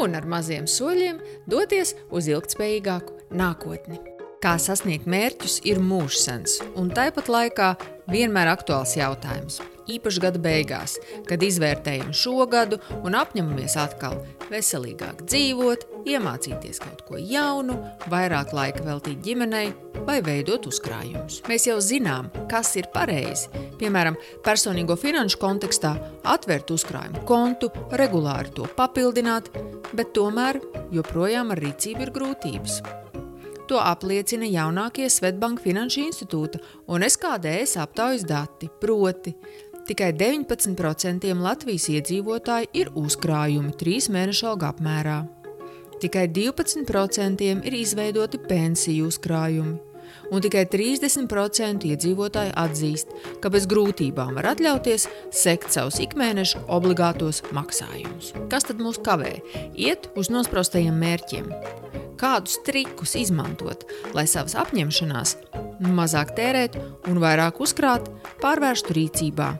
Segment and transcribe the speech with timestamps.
[0.00, 4.15] un ar maziem soļiem doties uz ilgspējīgāku nākotni.
[4.44, 7.70] Kā sasniegt mērķus ir mūžsens un tāpat laikā
[8.12, 9.62] vienmēr aktuāls jautājums.
[9.86, 10.96] Īpaši gada beigās,
[11.28, 14.18] kad izvērtējam šo gadu un apņemamies atkal
[14.50, 17.78] veselīgāk dzīvot, iemācīties kaut ko jaunu,
[18.10, 19.70] vairāk laika veltīt ģimenei
[20.06, 21.40] vai veidot uzkrājumus.
[21.48, 23.48] Mēs jau zinām, kas ir pareizi.
[23.80, 25.94] Piemēram, personīgo finanšu kontekstā
[26.26, 29.48] atvērt uzkrājumu kontu, regulāri to papildināt,
[29.94, 30.60] bet tomēr
[30.94, 32.80] joprojām ar rīcību ir grūtības.
[33.66, 39.32] To apliecina jaunākie Svetbanka Finanšu institūta un SKDS aptaujas dati, proti
[39.88, 45.18] tikai 19% Latvijas iedzīvotāji ir uzkrājumi trīs mēnešu alga apmērā.
[45.98, 49.78] Tikai 12% ir izveidoti pensiju uzkrājumi,
[50.30, 58.32] un tikai 30% iedzīvotāji atzīst, ka bez grūtībām var atļauties sekt savus ikmēneša obligātos maksājumus.
[58.52, 59.36] Kas tad mūs kavē?
[59.74, 61.52] Iet uz nosprostajiem mērķiem.
[62.16, 63.84] Kādus trikus izmantot,
[64.16, 65.36] lai savas apņemšanās
[65.92, 66.78] mazāk tērēt
[67.10, 68.08] un vairāk uzkrāt,
[68.40, 69.50] pārvērstu rīcībā,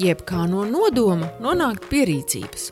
[0.00, 2.70] jeb kā no nodoma nonākt pie rīcības.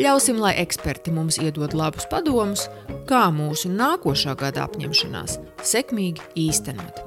[0.00, 2.66] Ļausim, lai eksperti mums iedod labus padomus,
[3.08, 7.02] kā mūsu nākošā gada apņemšanās sekmīgi īstenot.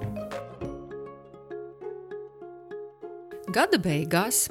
[3.53, 4.47] Gada beigās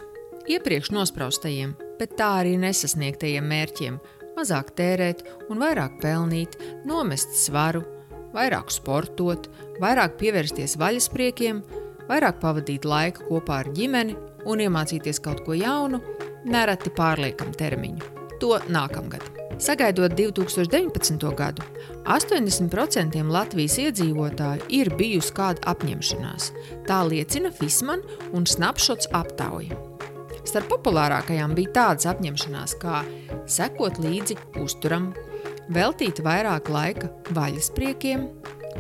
[0.51, 3.99] iepriekš nospraustajiem, bet tā arī nesasniegtajiem mērķiem
[4.37, 6.57] mazāk tērēt un vairāk pelnīt,
[6.89, 7.83] nomest svaru,
[8.33, 9.49] vairāk sportot,
[9.83, 11.63] vairāk pievērsties vaļaspriekiem,
[12.09, 14.17] vairāk pavadīt laiku kopā ar ģimeni
[14.49, 16.03] un iemācīties kaut ko jaunu,
[16.49, 18.11] nereti pārliekam termiņu.
[18.43, 19.23] To nākamgad.
[19.63, 21.29] Sagaidot 2019.
[21.39, 21.63] gadu,
[22.11, 26.49] 80% Latvijas iedzīvotāju ir bijusi kāda apņemšanās.
[26.89, 28.03] Tā liecina Fisman
[28.35, 29.79] un Snapshots aptauja.
[30.43, 33.05] Starp populārākajām bija tādas apņemšanās, kā
[33.47, 35.13] sekot līdzi uzturam,
[35.71, 38.27] veltīt vairāk laika vaļaspriekiem,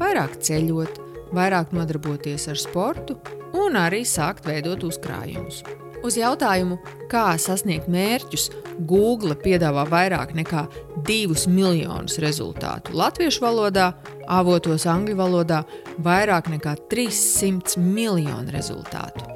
[0.02, 0.98] vairāk ceļot,
[1.36, 3.20] vairāk nodarboties ar sportu
[3.56, 5.62] un arī sākt veidot uzkrājumus.
[6.02, 6.80] Uz jautājumu,
[7.10, 8.48] kā sasniegt mērķus,
[8.90, 10.64] Google piedāvā vairāk nekā
[11.06, 13.92] 2 miljonus rezultātu latviešu valodā,
[14.26, 15.62] avotos angļu valodā
[16.02, 19.28] vairāk nekā 300 miljonu rezultātu.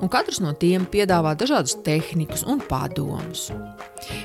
[0.00, 3.48] Un katrs no tiem piedāvā dažādus tehnikas un padomus.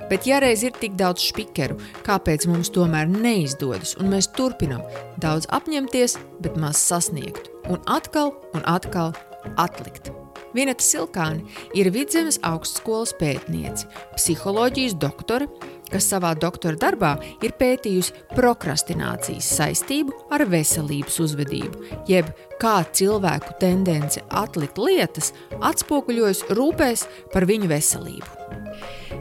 [0.10, 1.78] Bet, ja reiz ir tik daudz spīkeru,
[2.08, 4.84] kāpēc mums tomēr neizdodas, un mēs turpinām
[5.24, 9.16] daudz apņemties, bet maz sasniegt, un atkal un atkal
[9.62, 10.12] atlikt?
[10.52, 11.46] Vieneta Silkāne
[11.78, 13.88] ir Vidzemes augstskolas pētniece,
[14.18, 15.48] psiholoģijas doktore,
[15.92, 17.12] kas savā doktora darbā
[17.44, 22.32] ir pētījusi prokrastinācijas saistību ar veselības uzvedību, jeb
[22.62, 28.32] kā cilvēku tendence atlikt lietas atspoguļojas rūpēs par viņu veselību.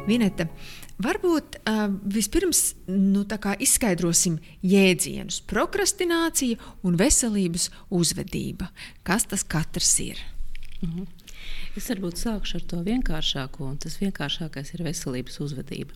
[0.06, 0.47] Vineta,
[1.03, 3.25] varbūt uh, vispirms nu,
[3.59, 8.71] izskaidrosim jēdzienus- prokrastinācija un veselības uzvedība.
[9.03, 10.21] Kas tas katrs ir?
[10.83, 11.09] Mhm.
[11.78, 15.94] Es varbūt sākšu ar to vienkāršāko, un tas vienkāršākais ir veselības uzvedība.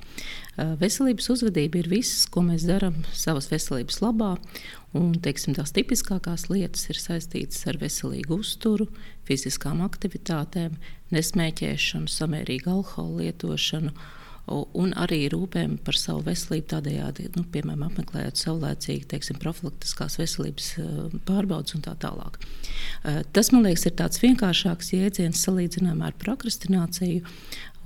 [0.81, 4.36] Veselības uzvedība ir viss, ko mēs darām savas veselības labā.
[4.94, 8.86] Un, teiksim, tās tipiskākās lietas ir saistītas ar veselīgu uzturu,
[9.26, 10.78] fiziskām aktivitātēm,
[11.15, 13.91] nesmēķēšanu, samērīgu alkohola lietošanu
[14.47, 16.66] un arī rūpēm par savu veselību.
[16.75, 20.88] Tādējādi, nu, piemēram, apmeklējot saulēcīgi teiksim, profilaktiskās veselības eh,
[21.28, 22.37] pārbaudes un tā tālāk.
[23.04, 27.25] Eh, tas, man liekas, ir tāds vienkāršāks jēdziens salīdzinājumā ar prokrastināciju.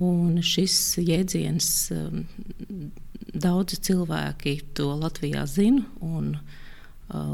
[0.03, 2.09] Un šis jēdziens eh,
[3.35, 6.35] daudzi cilvēki to Latvijā zina un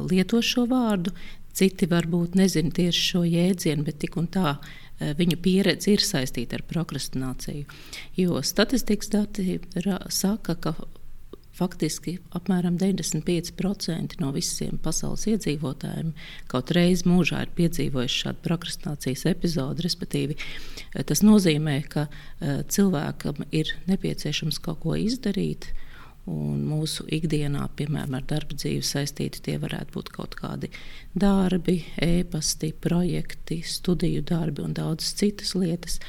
[0.08, 1.11] lieto šo vārdu.
[1.55, 6.59] Citi varbūt nezina tieši šo jēdzienu, bet tik un tā Eh, viņu pieredze ir saistīta
[6.59, 7.66] ar prokrastināciju.
[8.16, 9.59] Jo statistikas dati
[10.09, 10.76] saka, ka
[11.56, 16.12] faktiski apmēram 95% no visiem pasaules iedzīvotājiem
[16.52, 19.86] kaut reizi mūžā ir piedzīvojuši šādu prokrastinācijas epizodi.
[19.86, 25.72] Respektīvi, eh, tas nozīmē, ka eh, cilvēkam ir nepieciešams kaut ko izdarīt,
[26.25, 30.72] Un mūsu ikdienā, piemēram, ar darba dzīvi saistīti, tie varētu būt kaut kādi
[31.13, 35.99] darbi, e-pasti, projekti, studiju darbi un daudzas citas lietas.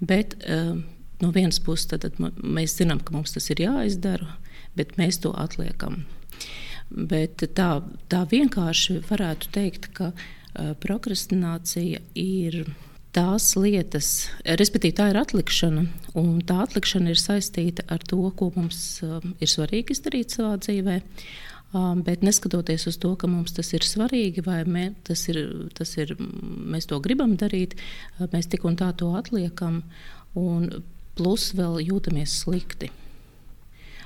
[0.00, 0.86] Bet um,
[1.20, 4.38] no vienas puses tad, tad mēs zinām, ka mums tas ir jāizdara,
[4.78, 6.06] bet mēs to atliekam.
[6.88, 7.68] Bet tā,
[8.08, 12.64] tā vienkārši varētu teikt, ka uh, prokrastinācija ir
[13.12, 14.10] tās lietas,
[14.46, 15.86] respektīvi, tā ir atlikšana,
[16.48, 21.00] tā atlikšana ir saistīta ar to, ko mums uh, ir svarīgi izdarīt savā dzīvē.
[21.72, 25.40] Uh, bet neskatoties uz to, ka mums tas ir svarīgi, vai mē, tas ir,
[25.76, 29.80] tas ir, mēs to gribam darīt, uh, mēs tik un tā to atliekam,
[30.36, 30.68] un
[31.16, 32.92] plus vēl jūtamies slikti.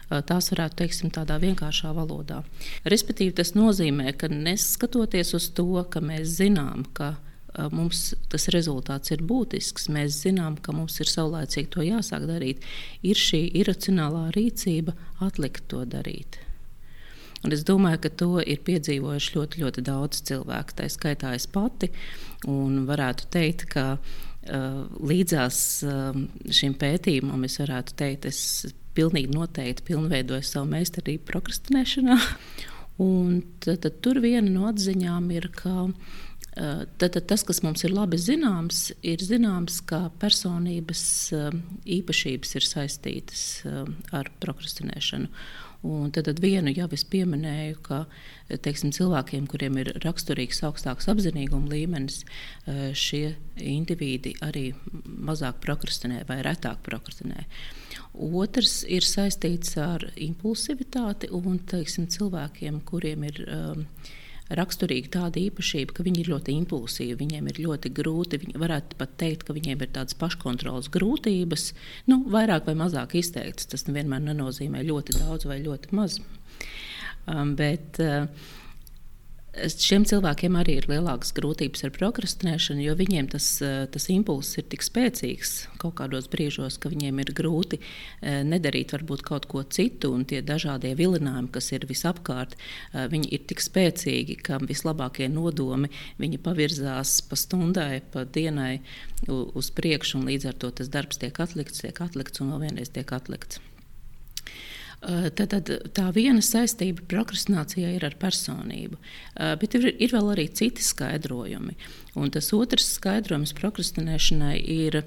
[0.07, 2.43] Eh, tās varētu teiksim, tādā vienkāršā valodā.
[2.87, 7.36] Respektīvi, tas nozīmē, ka neskatoties uz to, ka mēs zinām, ka eh,
[7.73, 12.65] mums tas rezultāts ir būtisks, mēs zinām, ka mums ir saulēcīgi to jāsāk darīt,
[13.07, 16.41] ir šī iracionālā rīcība atlikt to darīt.
[17.45, 20.75] Un es domāju, ka to ir piedzīvojuši ļoti, ļoti daudz cilvēku.
[20.79, 21.93] Tā skaitā es pati.
[22.51, 26.17] Un varētu teikt, ka uh, līdzās uh,
[26.51, 28.41] šim pētījumam es varētu teikt, es
[28.97, 32.17] pilnīgi noteikti pilnveidoju savu meistarību prokrastinēšanā.
[33.03, 37.85] Un tad, tad tur viena no atziņām ir, ka eh, tad, tad tas, kas mums
[37.85, 41.05] ir labi zināms, ir zināms, ka personības
[41.37, 41.61] eh,
[41.99, 43.83] īpašības ir saistītas eh,
[44.17, 45.29] ar prokrastinēšanu.
[45.87, 47.99] Un tad, tad vienu jau es pieminēju, ka
[48.65, 52.25] teiksim, cilvēkiem, kuriem ir raksturīgs augstāks apzinīguma līmenis,
[52.97, 54.65] šie indivīdi arī
[55.05, 57.45] mazāk prokrastinē vai retāk prokrastinē.
[58.17, 63.87] Otrs ir saistīts ar impulsivitāti un teiksim, cilvēkiem, kuriem ir um,
[64.55, 68.41] raksturīga tāda īpašība, ka viņi ir ļoti impulsīvi, viņiem ir ļoti grūti.
[68.45, 71.73] Viņi varētu pat teikt, ka viņiem ir tādas paškontrolas grūtības,
[72.11, 73.71] nu, vairāk vai mazāk izteiktas.
[73.73, 76.21] Tas nevienmēr nenozīmē ļoti daudz vai ļoti maz.
[77.27, 78.29] Um, bet, uh,
[79.57, 84.67] Šiem cilvēkiem arī ir lielākas grūtības ar prokrastinēšanu, jo viņiem tas, eh, tas impulss ir
[84.69, 90.13] tik spēcīgs kaut kādos brīžos, ka viņiem ir grūti eh, nedarīt varbūt kaut ko citu,
[90.13, 92.53] un tie dažādie vilinājumi, kas ir visapkārt,
[92.93, 95.89] eh, viņi ir tik spēcīgi, ka vislabākie nodomi
[96.21, 98.81] viņi pavirzās pa stundai, pa dienai
[99.29, 102.93] uz priekšu, un līdz ar to tas darbs tiek atlikts, tiek atlikts un vēl vienreiz
[102.93, 103.61] tiek atlikts.
[105.07, 110.33] Eh, tad, tad tā viena saistība prokrastinācijai ir ar personību, eh, bet ir, ir vēl
[110.33, 111.77] arī citi skaidrojumi.
[112.19, 115.05] Un tas otrs skaidrojums prokrastinēšanai ir,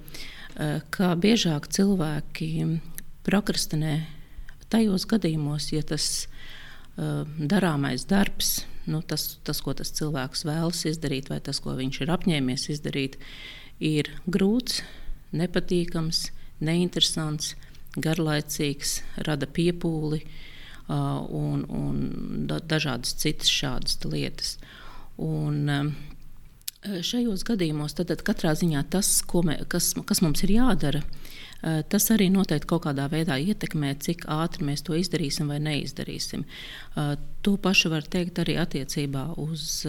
[0.55, 2.79] eh, ka biežāk cilvēki
[3.27, 4.05] prokrastinē
[4.69, 6.27] tajos gadījumos, ja tas
[6.99, 12.07] darāmais darbs, nu, tas, tas, ko tas cilvēks vēlas izdarīt, vai tas, ko viņš ir
[12.11, 13.15] apņēmies izdarīt,
[13.79, 14.81] ir grūts,
[15.31, 17.55] nepatīkams, neinteresants
[18.03, 20.21] garlaicīgs, rada piepūli
[20.89, 21.99] un, un
[22.49, 24.55] da, dažādas citas šādas lietas.
[25.19, 25.93] Un,
[26.79, 29.11] šajos gadījumos tad, tad katrā ziņā tas,
[29.45, 31.01] mē, kas, kas mums ir jādara,
[31.91, 36.45] tas arī noteikti kaut kādā veidā ietekmē, cik ātri mēs to izdarīsim vai neizdarīsim.
[37.43, 39.83] To pašu var teikt arī attiecībā uz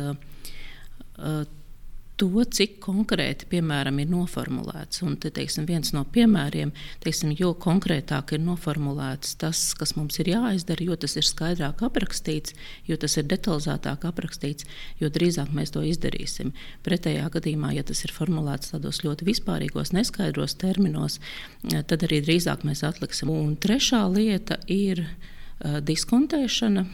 [2.21, 5.01] to, cik konkrēti piemēram, ir noformulēts.
[5.07, 10.33] Un, te, teiksim, viens no piemēriem, teiksim, jo konkrētāk ir noformulēts tas, kas mums ir
[10.35, 12.57] jāizdara, jo tas ir skaidrāk aprakstīts,
[12.89, 14.69] jo tas ir detalizētāk aprakstīts,
[15.01, 16.53] jo drīzāk mēs to izdarīsim.
[16.87, 21.21] Pretējā gadījumā, ja tas ir formulēts tādos ļoti vispārīgos, neskaidros terminos,
[21.65, 23.33] tad arī drīzāk mēs atliksim.
[23.33, 26.85] Un trešā lieta ir uh, diskontēšana.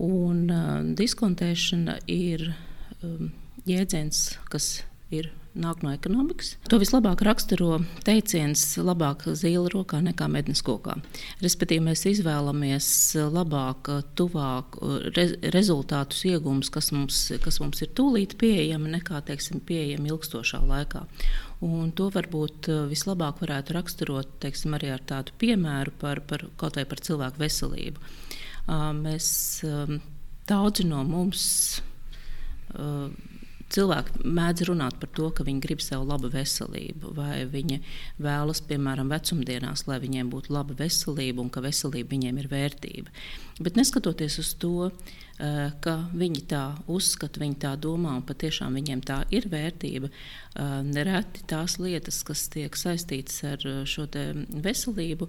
[0.00, 2.48] Un, uh, diskontēšana ir
[3.02, 3.32] um,
[3.68, 6.52] jēdziens, kas ir nāk no ekonomikas.
[6.70, 10.94] To vislabāk raksturo teiciens, labāk zīle rokā nekā mednes kokā.
[11.42, 12.90] Respektīvi, mēs izvēlamies
[13.34, 14.78] labāk, tuvāk
[15.16, 21.02] re, rezultātus iegūmus, kas mums, kas mums ir tūlīt pieejami, nekā teiksim, pieejami ilgstošā laikā.
[21.66, 26.86] Un to varbūt vislabāk varētu raksturot teiksim, arī ar tādu piemēru par, par kaut vai
[26.88, 28.06] par cilvēku veselību.
[29.02, 29.26] Mēs
[30.48, 31.42] daudzi no mums
[33.70, 37.78] Cilvēki mēdz runāt par to, ka viņi grib sev labu veselību, vai viņi
[38.18, 43.14] vēlas, piemēram, vecumdienās, lai viņiem būtu laba veselība un ka veselība viņiem ir vērtība.
[43.62, 44.90] Bet neskatoties uz to,
[45.40, 50.10] Eh, ka viņi tā uzskata, viņi tā domā, un patiešām viņiem tā ir vērtība.
[50.58, 54.08] Nereti tās lietas, kas tiek saistītas ar šo
[54.64, 55.28] veselību,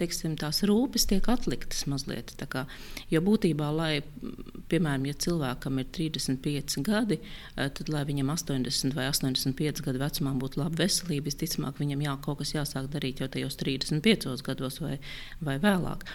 [0.00, 2.32] teiksim, tās rūpes tiek atliktas mazliet.
[2.48, 2.64] Kā,
[3.12, 4.00] jo būtībā, lai,
[4.72, 7.20] piemēram, ja cilvēkam ir 35 gadi,
[7.54, 12.40] tad, lai viņam 80 vai 85 gadu vecumā būtu laba veselība, visticamāk, viņam jā, kaut
[12.40, 14.96] kas jāsāk darīt jau tajos 35 gados vai,
[15.44, 16.08] vai vēlāk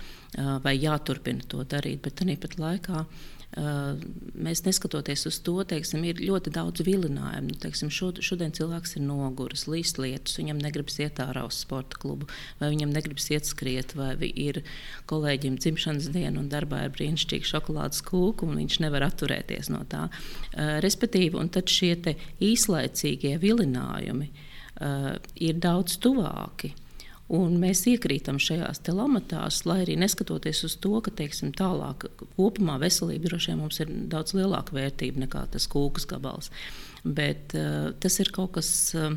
[0.63, 2.01] vai jāturpina to darīt.
[2.05, 3.05] Bet tāpat laikā
[3.51, 7.57] mēs neskatoties uz to, teiksim, ir ļoti daudz vilinājumu.
[7.59, 12.29] Teiksim, šod, šodien cilvēks ir noguris, līst lietus, viņam negribas iet ārā uz sporta klubu,
[12.61, 14.61] vai viņam negribas iet skriet, vai ir
[15.11, 20.07] kolēģim dzimšanas diena un darbā ir brīnišķīga šokolādes kūka, un viņš nevar atturēties no tā.
[20.55, 21.97] Respektīvi, un tad šie
[22.39, 24.31] īslaicīgie vilinājumi
[25.43, 26.71] ir daudz tuvāki.
[27.31, 33.29] Un mēs iekrītam šajās lamatās, lai arī neskatoties uz to, ka teiksim, tālāk kopumā veselība
[33.29, 36.51] droši vien mums ir daudz lielāka vērtība nekā tas kūkas gabals.
[37.05, 38.71] Bet uh, tas ir kaut kas.
[38.97, 39.15] Uh,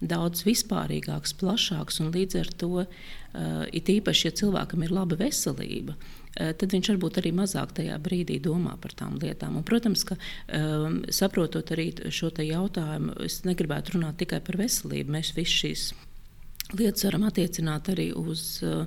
[0.00, 6.54] daudz vispārīgāks, plašāks, līdz ar to, uh, it īpaši, ja cilvēkam ir laba veselība, uh,
[6.56, 9.58] tad viņš varbūt arī mazāk tajā brīdī domā par tām lietām.
[9.60, 15.18] Un, protams, ka um, saprotot arī šo jautājumu, es negribētu runāt tikai par veselību.
[15.18, 15.90] Mēs visi šīs
[16.78, 18.84] lietas varam attiecināt arī uz uh,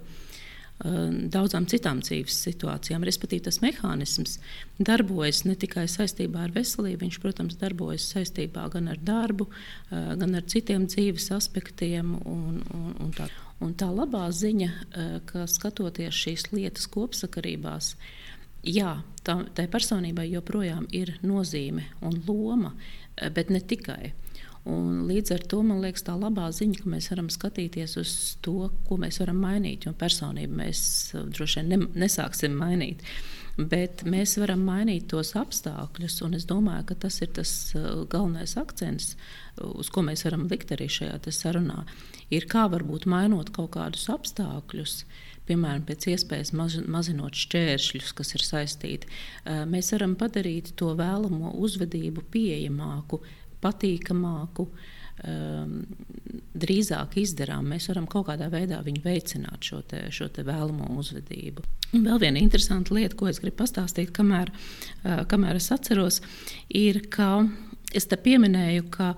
[0.84, 3.06] daudzām citām dzīves situācijām.
[3.08, 4.40] Respektīvi, tas mehānisms
[4.80, 10.36] darbojas ne tikai saistībā ar veselību, viņš, protams, darbojas saistībā gan ar darbu, uh, gan
[10.40, 12.18] ar citiem dzīves aspektiem.
[12.26, 13.30] Un, un, un tā.
[13.64, 17.94] Un tā labā ziņa, uh, ka skatoties šīs lietas kopsakarībās,
[18.68, 22.74] jā, tā, tai personībai joprojām ir nozīme un loma,
[23.32, 24.12] bet ne tikai.
[24.70, 28.12] Un līdz ar to man liekas, tā labā ziņa, ka mēs varam skatīties uz
[28.46, 29.88] to, ko mēs varam mainīt.
[29.88, 33.04] Jo personību mēs uh, droši vien ne, nesāksim mainīt.
[33.58, 38.56] Bet mēs varam mainīt tos apstākļus, un es domāju, ka tas ir tas uh, galvenais
[38.58, 39.18] akcents,
[39.68, 41.84] uz ko mēs varam likt arī šajā sarunā.
[42.34, 45.04] Ir kā varbūt mainot kaut kādus apstākļus,
[45.44, 49.12] piemēram, pēc iespējas maz, mazinot šķēršļus, kas ir saistīti,
[49.70, 53.20] mēs varam padarīt to vēlamo uzvedību pieejamāku
[53.64, 54.68] patīkamāku,
[55.28, 55.78] um,
[56.64, 57.70] drīzāk izdarām.
[57.74, 61.66] Mēs varam kaut kādā veidā viņu veicināt šo, te, šo te vēlamo uzvedību.
[61.94, 66.22] Un vēl viena interesanta lieta, ko es gribu pastāstīt, kamēr, uh, kamēr es atceros,
[66.70, 67.46] ir, ka
[67.94, 69.14] es te pieminēju, ka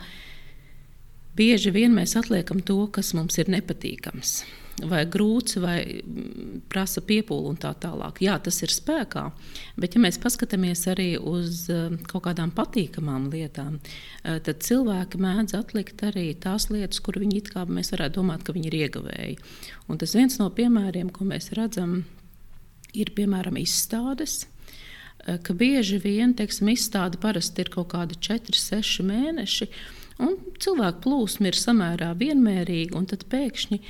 [1.36, 4.40] bieži vien mēs atliekam to, kas mums ir nepatīkams
[4.84, 8.20] vai grūts, vai mm, prasa piepūli un tā tālāk.
[8.26, 9.24] Jā, tas ir spēkā,
[9.80, 15.56] bet ja mēs paskatāmies arī uz eh, kaut kādām patīkamām lietām, eh, tad cilvēki mēdz
[15.58, 19.38] atlikt arī tās lietas, kur viņi it kā mēs varētu domāt, ka viņi ir ieguvēji.
[19.88, 22.02] Un tas viens no piemēriem, ko mēs redzam,
[22.96, 29.08] ir piemēram izstādes eh, ka bieži vien teiksim, izstāde parasti ir kaut kādi 4, 6
[29.08, 29.72] mēneši,
[30.22, 33.82] un cilvēku plūsma ir samērā vienmērīga, un tad pēkšņi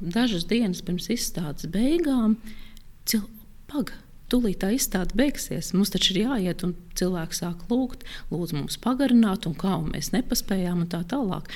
[0.00, 2.36] dažas dienas pirms izstādes beigām,
[3.70, 4.04] pagaidi.
[4.28, 5.70] Tūlīt tā izstāde beigsies.
[5.72, 10.10] Mums taču ir jāiet, un cilvēks sāk lūgt, lūdzu, mums pagarināt, un kā un mēs
[10.12, 11.48] nepaspējām, un tā tālāk.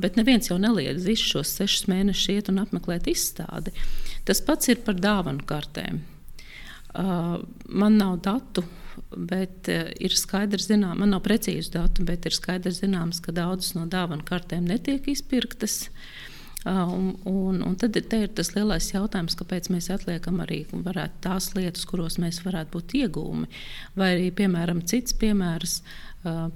[0.00, 3.74] Bet neviens jau neliedz visus šos sešus mēnešus iet un apmeklēt izstādi.
[4.24, 6.00] Tas pats ir par dāvanu kartēm.
[6.96, 8.64] Man nav datu,
[9.16, 13.86] bet ir skaidrs, zinām, man nav precīzu datu, bet ir skaidrs zināms, ka daudzas no
[13.90, 15.84] dāvanu kartēm netiek izpirktas.
[16.66, 20.64] Un, un, un tad ir tas lielais jautājums, kāpēc mēs atliekam arī
[21.22, 23.46] tās lietas, kuros mēs varētu būt iegūmi.
[23.94, 25.80] Vai arī, piemēram, cits piemērs.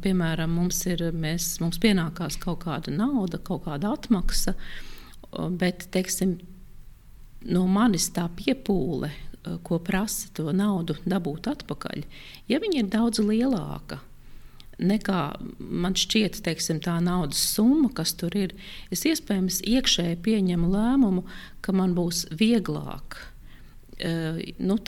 [0.02, 4.56] Piemēram, mums, ir, mēs, mums pienākās kaut kāda nauda, kaut kāda atmaksa,
[5.60, 6.40] bet teiksim,
[7.46, 9.12] no manis tā piepūle,
[9.64, 12.04] ko prasa to naudu dabūt atpakaļ,
[12.50, 14.00] ja viņa ir daudz lielāka,
[14.80, 15.20] nekā
[15.58, 18.54] man šķiet teiksim, tā naudas summa, kas tur ir.
[18.92, 21.24] Es iespējams iekšēji pieņemu lēmumu,
[21.64, 23.18] ka man būs vieglāk.
[24.00, 24.78] Uh, nu,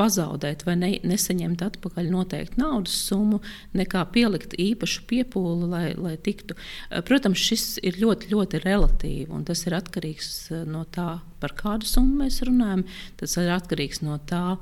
[0.00, 3.40] pazaudēt vai ne, nesaņemt atpakaļ noteiktu naudas summu,
[3.76, 6.56] nekā pielikt īpašu piepūli, lai, lai tiktu.
[6.90, 11.54] E, protams, šis ir ļoti, ļoti relatīvi, un tas ir atkarīgs e, no tā, par
[11.58, 12.86] kādu summu mēs runājam.
[13.20, 14.58] Tas ir atkarīgs no tā,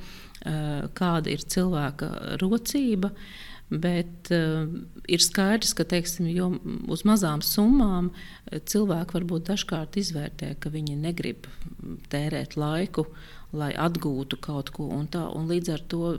[0.98, 3.12] kāda ir cilvēka rocība.
[3.72, 4.66] Bet uh,
[5.08, 6.26] ir skaidrs, ka teiksim,
[6.92, 11.48] uz mazām summām eh, cilvēki varbūt dažkārt izvērtē, ka viņi negrib
[12.12, 13.06] tērēt laiku
[13.52, 14.88] lai atgūtu kaut ko.
[14.96, 16.14] Un tā, un līdz ar to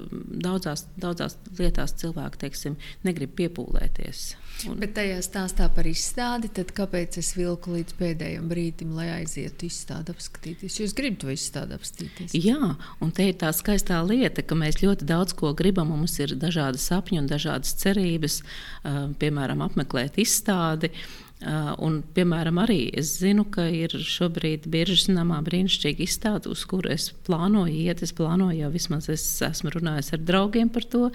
[0.46, 4.24] daudzās, daudzās lietās cilvēki teiksim, negrib piepūlēties.
[4.70, 4.78] Un...
[4.84, 10.14] Bet tajā stāstā par izstādi, tad kāpēc es vilku līdz pēdējiem brīdim, lai aizietu izstādi
[10.14, 10.78] apskatīties?
[10.84, 12.38] Jūs gribat to izstādi apskatīties?
[12.38, 15.90] Jā, un te ir tā skaistā lieta, ka mēs ļoti daudz ko gribam.
[15.94, 18.40] Mums ir dažādi sapņi un dažādas cerības,
[19.20, 20.94] piemēram, apmeklēt izstādi.
[20.94, 21.23] Uh,
[21.84, 27.10] un, piemēram, arī es zinu, ka ir šobrīd bieži zināmā brīnišķīga izstāde, uz kuru es
[27.28, 28.04] plānoju iet.
[28.06, 31.10] Es plānoju jau vismaz, es esmu runājis ar draugiem par to.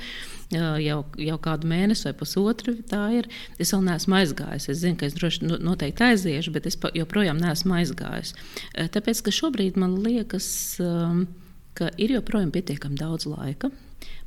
[0.52, 3.28] Jau, jau kādu mēnesi vai pusotru tā ir.
[3.60, 4.68] Es vēl neesmu aizgājis.
[4.72, 8.32] Es zinu, ka es droši noteikti aiziešu, bet es joprojām neesmu aizgājis.
[8.94, 10.48] Tāpēc, ka šobrīd man liekas,
[11.78, 13.72] ka ir joprojām pietiekami daudz laika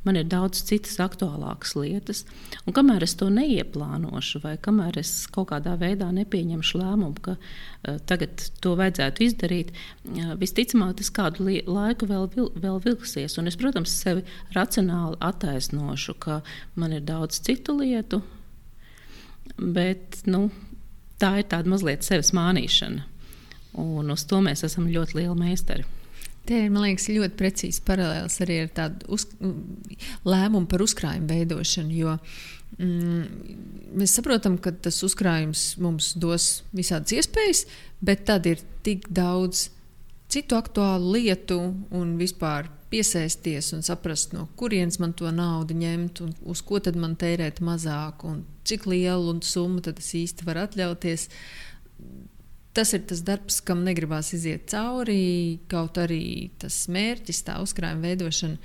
[0.01, 2.23] Man ir daudz citas aktuālākas lietas,
[2.65, 7.99] un kamēr es to neieplānošu, vai kamēr es kaut kādā veidā nepieņemšu lēmumu, ka uh,
[8.09, 13.37] tagad to vajadzētu izdarīt, uh, visticamāk, tas kādu laiku vēl, vil, vēl vilksies.
[13.37, 14.25] Un es, protams, sevi
[14.57, 16.41] racionāli attaisnošu, ka
[16.81, 18.23] man ir daudz citu lietu,
[19.61, 20.47] bet nu,
[21.21, 23.05] tā ir tāda mazliet sevis mānīšana.
[23.81, 25.85] Un uz to mēs esam ļoti lieli meistari.
[26.49, 29.27] Tie ir liekas, ļoti precīzi paralēls arī ar tādu uz,
[30.25, 31.93] lēmumu par uzkrājumu veidošanu.
[31.93, 32.15] Jo
[32.79, 33.53] mm,
[34.01, 37.65] mēs saprotam, ka tas uzkrājums mums dos visādas iespējas,
[38.01, 39.69] bet tad ir tik daudz
[40.31, 41.59] citu aktuālu lietu
[41.93, 46.97] un vispār piesaisties un saprast, no kurienes man to naudu ņemt, un uz ko tad
[46.99, 51.29] man tērēt mazāk, un cik lielu summu tad es īsti varu atļauties.
[51.29, 51.70] Uh,
[52.73, 55.59] tas ir tas darbs, kam negribās iziet cauri.
[55.71, 58.57] Kaut arī tas mērķis, tā uzkrājuma veidošana,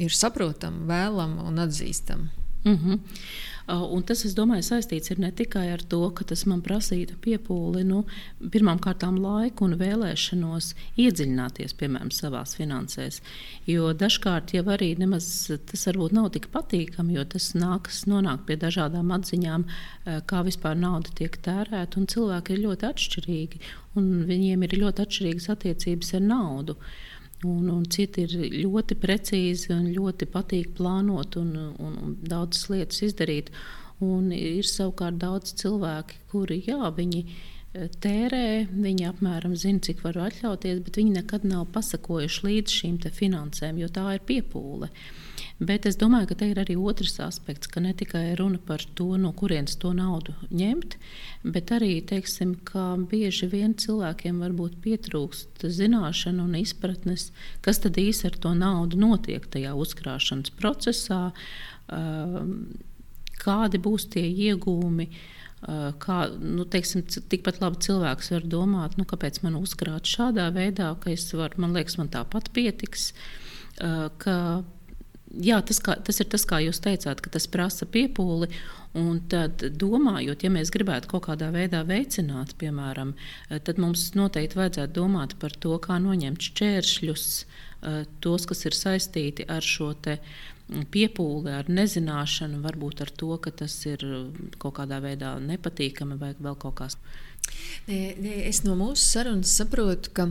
[0.00, 2.30] ir saprotama, vēlama un atzīstama.
[2.64, 2.98] Mm -hmm.
[3.70, 7.84] Uh, un tas, es domāju, saistīts ne tikai ar to, ka tas man prasītu piepūli,
[7.86, 8.02] nu,
[8.52, 13.20] pirmkārt, laiku un vēlēšanos iedziļināties, piemēram, savā finansēs.
[13.70, 15.28] Jo dažkārt jau arī nemaz
[15.70, 20.76] tas varbūt nav tik patīkami, jo tas nākas nonākt pie dažādām atziņām, uh, kā vispār
[20.80, 23.62] nauda tiek tērēta, un cilvēki ir ļoti atšķirīgi,
[24.00, 26.76] un viņiem ir ļoti atšķirīgas attiecības ar naudu.
[27.48, 28.34] Un, un citi ir
[28.66, 33.48] ļoti precīzi un ļoti patīk plānot un, un, un daudzas lietas izdarīt.
[34.04, 37.32] Un ir savukārt daudz cilvēki, kuri jā, viņi eh,
[37.72, 43.78] tērē, viņi apmēram zina, cik var atļauties, bet viņi nekad nav pasakojuši līdz šīm finansēm,
[43.78, 44.90] jo tā ir piepūle.
[45.60, 49.12] Bet es domāju, ka te ir arī otrs aspekts, ka ne tikai runa par to,
[49.20, 50.96] no kurienes to naudu ņemt,
[51.44, 57.28] bet arī, teiksim, ka bieži vien cilvēkiem varbūt pietrūkst zināšanu un izpratnes,
[57.62, 61.28] kas tad īsi ar to naudu notiek tajā uzkrāšanas procesā,
[61.92, 62.72] um,
[63.40, 65.10] kādi būs tie iegūmi.
[65.60, 70.94] Uh, kā, nu, teiksim, tikpat labi cilvēks var domāt, nu, kāpēc man uzkrāt šādā veidā,
[71.02, 73.10] ka es varu, man liekas, man tāpat pietiks.
[73.76, 74.36] Uh, ka
[75.38, 78.50] jā, tas, kā, tas ir tas, kā jūs teicāt, ka tas prasa piepūli.
[78.98, 83.12] Un tad, domājot, ja mēs gribētu kaut kādā veidā veicināt, piemēram,
[83.62, 89.46] tad mums noteikti vajadzētu domāt par to, kā noņemt šķēršļus, eh, tos, kas ir saistīti
[89.46, 89.92] ar šo
[90.92, 94.04] piepūli, ar nezināšanu, varbūt ar to, ka tas ir
[94.62, 96.96] kaut kādā veidā nepatīkami vai vēl kaut kas.
[97.90, 100.30] Es no mūsu sarunas saprotu, ka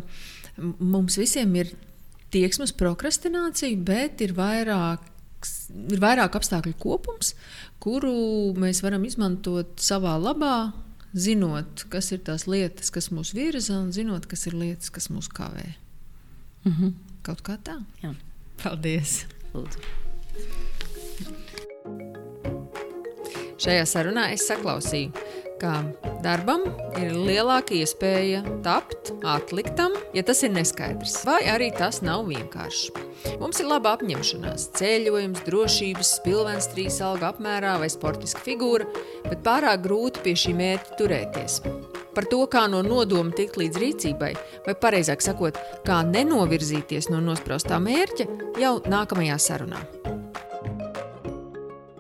[0.60, 1.74] mums visiem ir
[2.34, 5.04] tieksme uz prokrastināciju, bet ir vairāk,
[5.90, 7.34] ir vairāk apstākļu kopums,
[7.84, 8.14] kuru
[8.60, 10.72] mēs varam izmantot savā labā,
[11.14, 15.32] zinot, kas ir tās lietas, kas mūs virza, un zinot, kas ir lietas, kas mūs
[15.34, 15.74] kavē.
[16.66, 16.94] Mm -hmm.
[17.24, 17.82] Kaut kā tā.
[18.04, 18.14] Jā.
[18.64, 19.26] Paldies!
[19.54, 20.09] Lūdzu.
[23.60, 25.84] Šajā sarunā es saklausīju ka
[26.24, 26.64] darbam
[27.00, 32.96] ir lielāka iespēja tapt atliktam, ja tas ir neskaidrs, vai arī tas nav vienkārši.
[33.42, 38.88] Mums ir laba apņemšanās, ceļojums, drošības, spilvens trīs alga apmērā vai sportiska figūra,
[39.28, 41.64] bet pārāk grūti pie šī mērķa turēties.
[42.16, 44.32] Par to, kā no nodoma tikt līdz rīcībai,
[44.66, 48.26] vai pareizāk sakot, kā nenovirzīties no nospraustā mērķa,
[48.60, 49.84] jau nākamajā sarunā.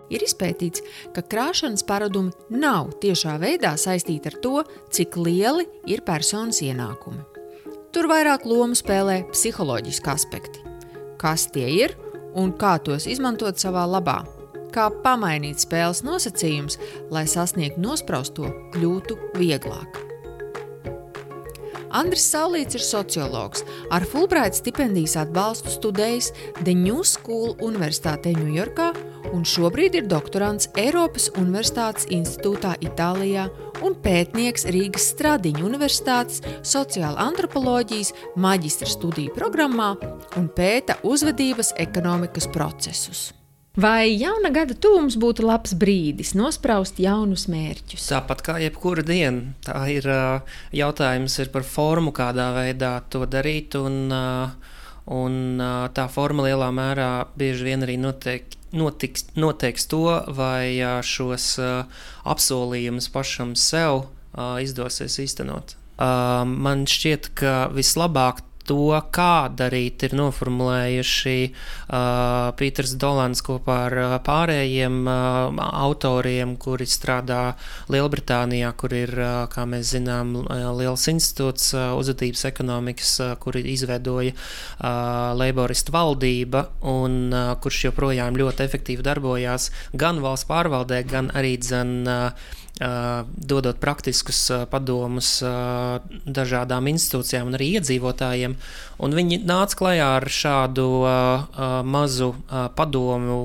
[0.09, 0.81] Ir izpētīts,
[1.13, 7.21] ka krāšanas paradumi nav tiešā veidā saistīti ar to, cik lieli ir personas ienākumi.
[7.93, 10.65] Tur vairāk lomu spēlē psiholoģiski aspekti.
[11.21, 11.95] Kas tie ir
[12.37, 14.21] un kā tos izmantot savā labā?
[14.73, 16.77] Kā pamainīt spēles nosacījumus,
[17.13, 20.05] lai sasniegtu nospraustu, kļūtu vieglāk.
[21.89, 23.63] Andris Saulīts ir sociologs.
[23.89, 28.91] Ar Fulbright stipendijas atbalstu studējis The New School Universitātē Ņujorkā
[29.34, 33.47] un šobrīd ir doktorants Eiropas Universitātes institūtā Itālijā
[33.86, 39.95] un pētnieks Rīgas Stradiņu Universitātes sociāla antropoloģijas maģistra studiju programmā
[40.38, 43.29] un pēta uzvedības ekonomikas procesus.
[43.77, 48.08] Vai jauna gada tūms būtu labs brīdis nospraust jaunus mērķus?
[48.10, 50.08] Tāpat kā jebkura diena, tā ir
[50.73, 53.77] jautājums ir par formu, kādā veidā to darīt.
[53.77, 54.10] Un,
[55.05, 55.38] un
[55.93, 60.03] tā forma lielā mērā bieži vien arī notiek, notiks, noteiks to,
[60.34, 61.53] vai šos
[62.25, 64.08] apsolījumus pašam sev
[64.65, 65.77] izdosies īstenot.
[65.99, 74.15] Man šķiet, ka vislabāk to, kā darīt, ir noformulējuši uh, Pīters Dolans kopā ar uh,
[74.25, 77.55] pārējiem uh, autoriem, kuri strādā
[77.89, 80.36] Lielbritānijā, kur ir, uh, kā mēs zinām,
[80.77, 88.38] liels institūts uh, uzvedības ekonomikas, uh, kuri izveidoja uh, Leiboristu valdība un uh, kurš joprojām
[88.38, 91.95] ļoti efektīvi darbojās gan valsts pārvaldē, gan arī dzen.
[92.05, 94.39] Uh, dodot praktiskus
[94.71, 95.33] padomus
[96.39, 98.55] dažādām institūcijām un arī iedzīvotājiem.
[99.03, 100.87] Un viņi nāca klajā ar šādu
[101.83, 102.33] mazu
[102.79, 103.41] padomu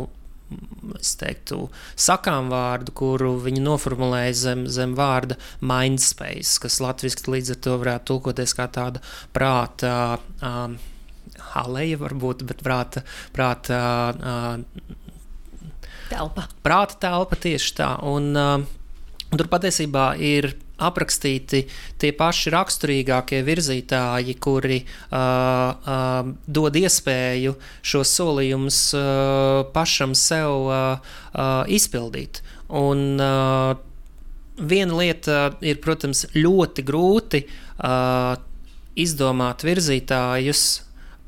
[0.99, 1.69] es teiktu,
[1.99, 8.11] sakām vārdu, kuru viņi noformulēja zem, zem vārda mindspace, kas latviešu līdz ar to varētu
[8.13, 9.03] tulkoties kā tāda
[9.37, 9.95] prāta.
[10.45, 10.79] Um,
[11.59, 13.03] Aleja varbūt, bet prāta,
[13.35, 13.79] prāta
[14.15, 14.87] uh,
[16.11, 16.47] telpa.
[16.67, 17.91] Prāta telpa tieši tā.
[18.07, 18.84] Un, uh, Un
[19.41, 20.53] tur patiesībā ir
[20.85, 21.63] aprakstīti
[22.03, 27.55] tie paši raksturīgākie virzītāji, kuri uh, uh, dod iespēju
[27.87, 32.43] šos solījumus uh, pašam sev uh, uh, izpildīt.
[32.75, 33.77] Un, uh,
[34.59, 38.35] viena lieta ir, protams, ļoti grūti uh,
[38.99, 40.67] izdomāt virzītājus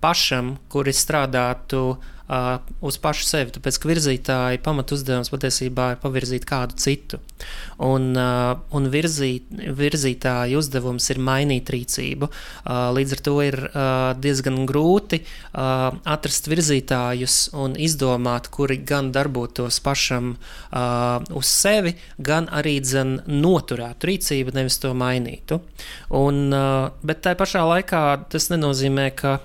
[0.03, 3.55] pašam, kuri strādātu uh, uh, uz pašu sevi.
[3.55, 7.21] Tāpēc, virzītāja pamatu uzdevums patiesībā ir pavirzīt kādu citu.
[7.83, 12.29] Un, uh, un virzīt, virzītāja uzdevums ir mainīt rīcību.
[12.29, 19.13] Uh, līdz ar to ir uh, diezgan grūti uh, atrast virzītājus un izdomāt, kuri gan
[19.15, 25.61] darbotos pašam uh, uz sevi, gan arī dzen, noturētu rīcību, nevis to mainītu.
[26.17, 29.39] Un, uh, bet tā pašā laikā tas nenozīmē, ka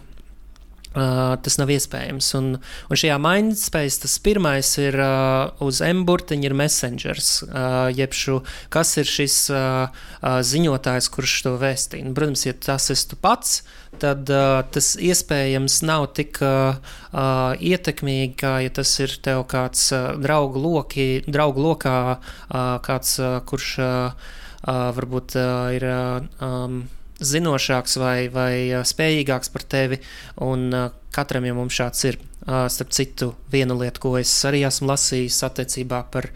[0.92, 2.28] Uh, tas nav iespējams.
[2.36, 2.48] Un,
[2.92, 8.42] un šajā mindspējas tas pirmais ir uh, uz M-burtiņa ir messengers, uh, jeb šo,
[8.76, 12.10] kas ir šis uh, uh, ziņotājs, kurš to vēstīja.
[12.10, 13.62] Nu, protams, ja tas esi tu pats,
[14.04, 19.88] tad uh, tas iespējams nav tik uh, uh, ietekmīgi, kā ja tas ir tev kāds
[19.96, 24.32] uh, draugu, loki, draugu lokā, uh, kāds, uh, kurš uh,
[24.68, 25.88] uh, varbūt uh, ir.
[25.88, 26.82] Uh, um,
[27.22, 30.02] zinošāks vai, vai spējīgāks par tevi.
[30.42, 30.70] Un
[31.14, 32.20] katram jau mums šāds ir.
[32.42, 36.32] Starp citu, viena lieta, ko es arī esmu lasījis attiecībā par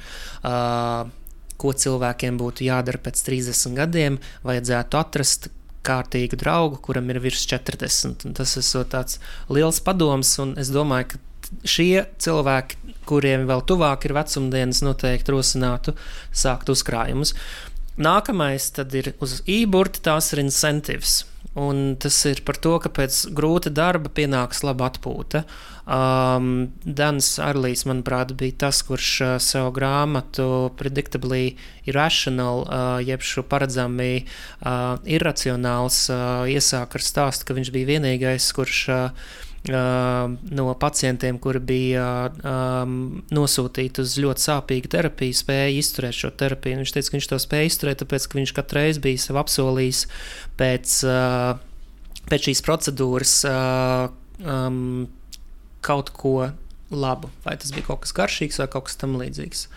[1.58, 5.50] ko cilvēkiem būtu jādara pēc 30 gadiem, vajadzētu atrast
[5.86, 8.26] kārtīgu draugu, kuram ir virs 40.
[8.28, 9.20] Un tas ir tāds
[9.54, 11.22] liels padoms, un es domāju, ka
[11.70, 15.94] šie cilvēki, kuriem vēl tuvāk ir vecumdienas, noteikti rosinātu
[16.34, 17.36] sākt uzkrājumus.
[17.96, 21.24] Nākamais ir uz e-burta, tās ir incentives.
[21.56, 25.46] Un tas ir par to, ka pēc grūta darba pienāks laba atpūta.
[25.88, 31.56] Um, Dans Arlīs, manuprāt, bija tas, kurš uh, savu grāmatu Predictably
[31.88, 38.50] Irrational, uh, jeb šo paredzami uh, irracionāls, uh, iesāk ar stāstu, ka viņš bija vienīgais,
[38.58, 39.32] kurš uh,
[39.70, 46.82] no pacientiem, kuri bija um, nosūtīti uz ļoti sāpīgu terapiju, spēja izturēt šo terapiju.
[46.82, 50.04] Viņš teica, ka viņš to spēja izturēt, tāpēc ka viņš katru reizi bija sev apsolījis
[50.60, 54.14] pēc, uh, pēc šīs procedūras uh,
[54.46, 55.08] um,
[55.86, 56.38] kaut ko
[56.94, 57.32] labu.
[57.46, 59.68] Vai tas bija kaut kas garšīgs vai kaut kas tam līdzīgs.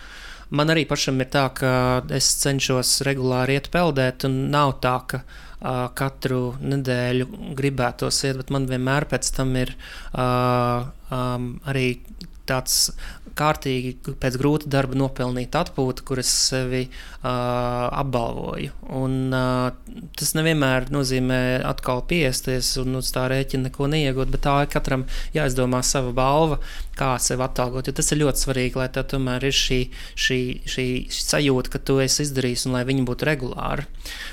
[0.49, 1.71] Man arī pašam ir tā, ka
[2.15, 7.27] es cenšos regulāri iet peldēt, un nav tā, ka uh, katru nedēļu
[7.59, 11.85] gribētos iet, bet man vienmēr pēc tam ir uh, um, arī
[12.49, 12.89] tāds
[13.39, 17.29] kārtīgi pēc grūta darba nopelnīta atpūta, kuras sevi uh,
[18.01, 18.73] apbalvoju.
[18.99, 24.57] Un, uh, tas nevienmēr nozīmē atkal piesties un uz tā rēķina neko neiegūt, bet tā
[24.65, 26.59] ir katram jāizdomā sava balva,
[26.99, 27.89] kā sevi atalgot.
[27.89, 29.81] Jo tas ir ļoti svarīgi, lai tev tomēr ir šī,
[30.19, 30.87] šī, šī,
[31.31, 33.87] sajūta, ka tu esi izdarījis un lai viņi būtu regulāri.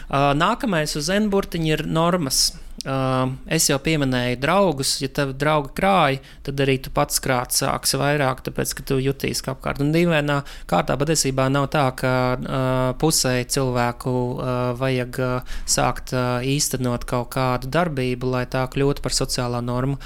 [0.07, 2.49] Uh, nākamais uz N-burtiņa ir normas.
[2.87, 4.93] Es jau pieminēju draugus.
[5.03, 9.43] Ja tev draugi krāj, tad arī tu pats krāt sāksi vairāk, tāpēc ka tu jutīsi
[9.43, 9.83] kā apkārt.
[9.83, 10.39] Un dīvainā
[10.71, 17.33] kārtā patiesībā nav tā, ka uh, pusē cilvēku uh, vajag uh, sākt uh, īstenot kaut
[17.35, 19.99] kādu darbību, lai tā kļūtu par sociālā normu.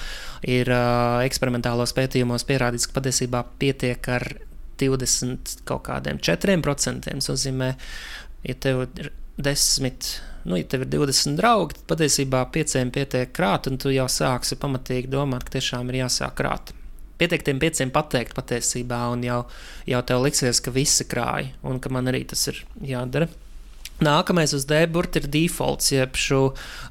[0.49, 4.25] Ir uh, eksperimentālos pētījumos pierādīts, ka patiesībā pietiek ar
[4.81, 7.05] 20 kaut kādiem 4%.
[7.11, 7.75] Tas nozīmē,
[8.49, 13.69] ja tev ir 10 nu, ja tev ir 20 draugi, tad patiesībā pieciem pietiek krāt,
[13.71, 16.75] un tu jau sāksi pamatīgi domāt, ka tiešām ir jāsāk krāt.
[17.21, 19.43] Pietiek tiem pieciem pateikt patiesībā, un jau,
[19.91, 22.63] jau tev liksies, ka visi krāj, un ka man arī tas ir
[22.95, 23.29] jādara.
[24.01, 26.41] Nākamais uz D-burta ir defaults, jeb šo,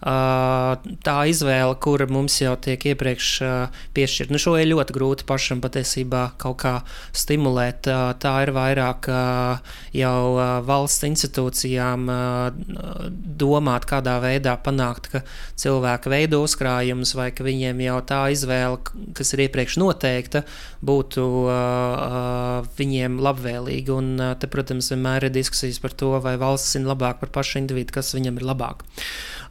[0.05, 4.35] uh, tā izvēle, kura mums jau tiek iepriekš uh, piešķirta.
[4.35, 6.73] Nu, šo ir ļoti grūti pašam patiesībā kaut kā
[7.17, 7.89] stimulēt.
[7.89, 13.09] Uh, tā ir vairāk uh, jau uh, valsts institūcijām uh,
[13.41, 15.23] domāt, kādā veidā panākt, ka
[15.57, 18.77] cilvēki veido uzkrājumus vai ka viņiem jau tā izvēle,
[19.17, 20.43] kas ir iepriekš noteikta,
[20.85, 23.97] būtu uh, uh, viņiem labvēlīga.
[23.97, 27.31] Un, uh, te, protams, vienmēr ir diskusijas par to, vai valsts ir labāka labāk par
[27.39, 28.83] pašu individu, kas viņam ir labāk.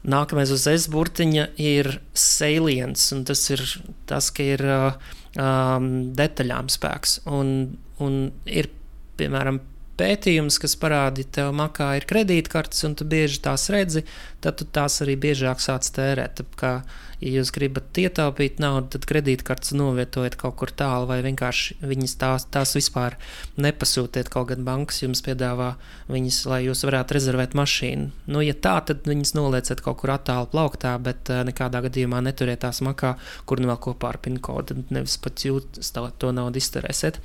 [0.09, 3.65] Nākamais uz S burtiņa ir salients, un tas ir
[4.07, 7.19] tas, ka ir um, detaļām spēks.
[7.27, 8.71] Un, un ir,
[9.19, 9.59] piemēram,
[9.99, 14.05] pētījums, kas parāda, ka tev makā ir kredītkartes, un tu bieži tās redzi,
[14.45, 16.45] tad tu tās arī biežāk sāc tērēt.
[16.61, 16.79] Kā,
[17.21, 22.47] ja jūs gribat ietaupīt naudu, tad kredītkartes novietojiet kaut kur tālu, vai vienkārši viņas tās,
[22.55, 23.19] tās vispār
[23.61, 24.31] nepasūtiet.
[24.33, 25.73] Kaut gan bankas jums piedāvā
[26.13, 28.11] viņas, lai jūs varētu rezervēt mašīnu.
[28.31, 32.63] Nu, ja tā, tad viņas nolieciet kaut kur attālu plauktā, bet uh, nekādā gadījumā neturiet
[32.65, 33.17] tās makā,
[33.49, 34.79] kur nu vēl kopā ar PIN kodu.
[34.95, 35.81] Nevis pat jūt
[36.19, 37.21] to naudu izterēsiet.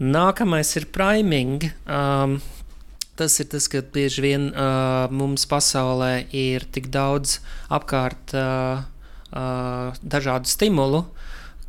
[0.00, 1.70] Nākamais ir priming.
[1.86, 2.40] Um,
[3.16, 7.38] tas ir tas, ka bieži vien uh, mums pasaulē ir tik daudz
[7.72, 8.82] apkārt uh,
[9.32, 11.06] dažādu stimulu,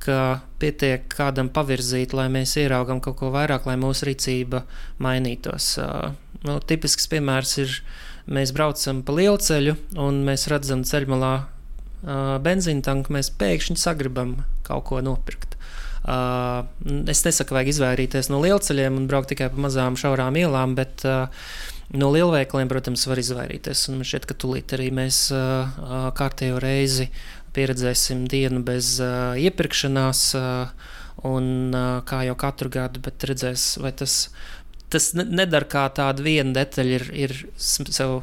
[0.04, 4.65] ka pietiek kādam pavirzīt, lai mēs ieraugam kaut ko vairāk, lai mūsu rīcība
[5.04, 5.78] mainītos.
[6.43, 7.78] Nu, tipisks piemērs ir,
[8.28, 11.34] mēs braucam pa lielu ceļu un mēs redzam ceļmalā
[12.43, 15.56] benzīna tanku, mēs pēkšņi sagribam kaut ko nopirkt.
[16.04, 16.65] Uh,
[17.08, 21.32] es nesaku, vajag izvairīties no lielceļiem un braukt tikai pa mazām šaurām ielām, bet uh,
[21.95, 23.86] no lielveikaliem, protams, var izvairīties.
[23.93, 27.08] Man šķiet, ka tūlīt arī mēs uh, kārtējo reizi
[27.56, 30.92] pieredzēsim dienu bez uh, iepirkšanās, uh,
[31.28, 34.28] un uh, kā jau katru gadu, bet redzēs, vai tas,
[34.94, 38.22] tas nedara kā tāda viena detaļa, ir, ir sev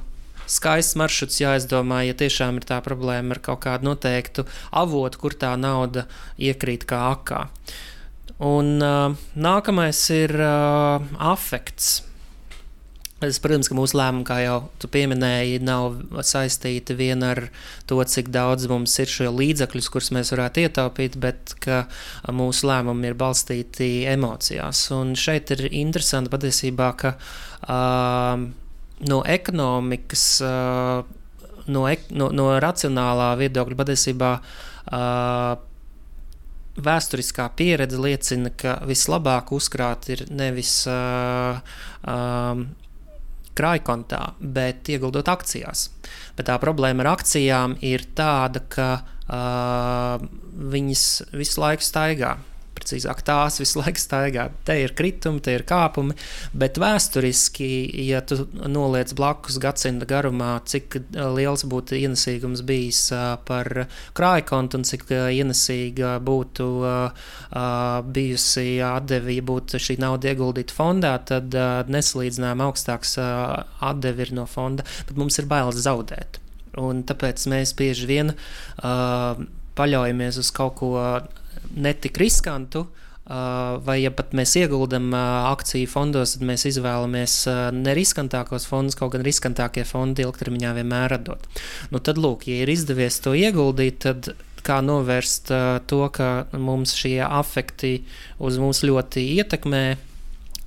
[0.50, 5.54] skaists maršruts jāizdomā, ja tiešām ir tā problēma ar kaut kādu noteiktu avotu, kur tā
[5.60, 6.06] nauda
[6.38, 7.46] iekrīt kā akā.
[8.40, 12.00] Un uh, nākamais ir uh, afekts.
[13.20, 17.42] Es, protams, ka mūsu lēmumi, kā jau tu pieminēji, nav saistīti vien ar
[17.84, 21.52] to, cik daudz mums ir šo līdzekļu, kurus mēs varētu ietaupīt, bet
[22.32, 24.86] mūsu lēmumi ir balstīti emocijās.
[24.96, 28.48] Un šeit ir interesanti patiesībā, ka uh,
[29.12, 31.04] no ekonomikas, uh,
[31.68, 34.36] no, ek, no, no racionālā viedokļa patiesībā.
[34.88, 35.66] Uh,
[36.80, 41.58] Vēsturiskā pieredze liecina, ka vislabāk uzkrāt ir nevis uh,
[42.08, 42.70] um,
[43.60, 45.88] krājkontā, bet ieguldot akcijās.
[46.36, 50.28] Bet tā problēma ar akcijām ir tāda, ka uh,
[50.74, 52.38] viņas visu laiku staigā
[52.80, 54.48] precīzāk tās visu laiku staigā.
[54.66, 56.16] Te ir kritumi, te ir kāpumi,
[56.56, 57.68] bet vēsturiski,
[58.08, 64.46] ja tu noliec blakus gadsimta garumā, cik uh, liels būtu ienesīgums bijis uh, par krāju
[64.50, 66.68] kontu un cik uh, ienesīga būtu
[68.14, 71.54] bijusi atdevi, ja būtu šī nauda ieguldīta fondā, tad
[71.90, 76.40] nesalīdzinājumi augstāks atdevi ir no fonda, bet mums ir bailes zaudēt.
[76.80, 79.40] Un tāpēc mēs bieži vien uh,
[79.78, 80.94] paļaujamies uz kaut ko
[81.76, 82.86] netik riskantu.
[83.86, 87.34] Vai ja pat mēs ieguldam akciju fondos, tad mēs izvēlamies
[87.76, 91.44] neriskantākos fondus, kaut gan riskantākie fondi ilgtermiņā vienmēr atdod.
[91.94, 94.32] Nu, tad, lūk, ja ir izdevies to ieguldīt, tad
[94.66, 95.52] kā novērst
[95.86, 98.00] to, ka mums šie afekti
[98.42, 99.84] uz mums ļoti ietekmē,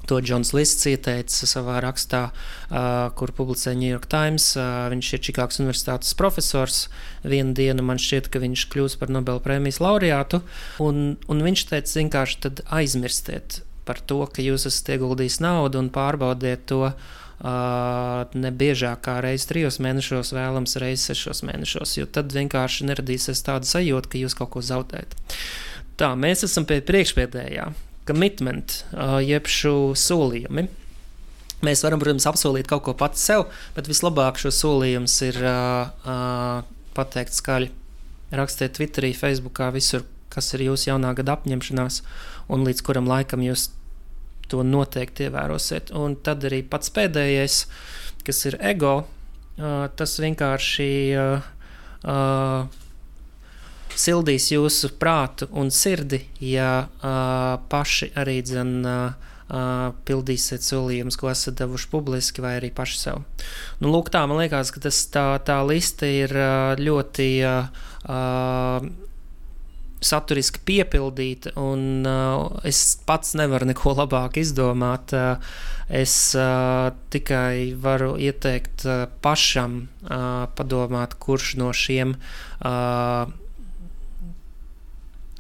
[0.10, 4.50] To Džons Lists ieteica savā rakstā, uh, kur publicē New York Times.
[4.58, 6.88] Uh, viņš ir Čikāgas Universitātes profesors.
[7.24, 10.42] Vienu dienu man šķiet, ka viņš kļūs par Nobela prēmijas laureātu.
[10.84, 16.68] Un, un viņš teica, vienkārši aizmirstiet par to, ka jūs esat ieguldījis naudu un pārbaudiet
[16.72, 16.90] to.
[17.44, 23.44] Uh, ne biežāk kā reizes trijos mēnešos, vēlams, reizes sešos mēnešos, jo tad vienkārši neradīsies
[23.44, 25.18] tāda sajūta, ka jūs kaut ko zaudējat.
[26.00, 27.66] Tā, mēs esam pie priekšpēdējā
[28.08, 30.68] commitment, uh, jeb šo solījumi.
[31.64, 36.90] Mēs varam, protams, apsolīt kaut ko pats sev, bet vislabāk šo solījumus ir uh, uh,
[36.98, 37.72] pateikt skaļi.
[38.34, 42.02] Rakstiet Twitterī, Facebookā, visur, kas ir jūsu jaunā gada apņemšanās,
[42.52, 43.70] un līdz kuram laikam jūs
[44.52, 45.94] to noteikti ievērosiet.
[45.96, 47.60] Un tad arī pats pēdējais,
[48.28, 48.96] kas ir ego,
[49.98, 50.90] tas vienkārši.
[53.94, 61.32] Sildīs jūsu prātu un sirdi, ja uh, paši arī dzen, uh, uh, pildīsiet solījumus, ko
[61.32, 63.24] esat devuši publiski, vai arī paši sev.
[63.80, 67.32] Nu, lūk, tā man liekas, ka tas, tā, tā liste ir uh, ļoti.
[68.04, 68.94] Uh,
[70.04, 75.14] saturiski piepildīta, un uh, es pats nevaru neko labāk izdomāt.
[75.16, 75.54] Uh,
[75.88, 83.32] es uh, tikai varu ieteikt uh, pašam uh, padomāt, kurš no šiem uh,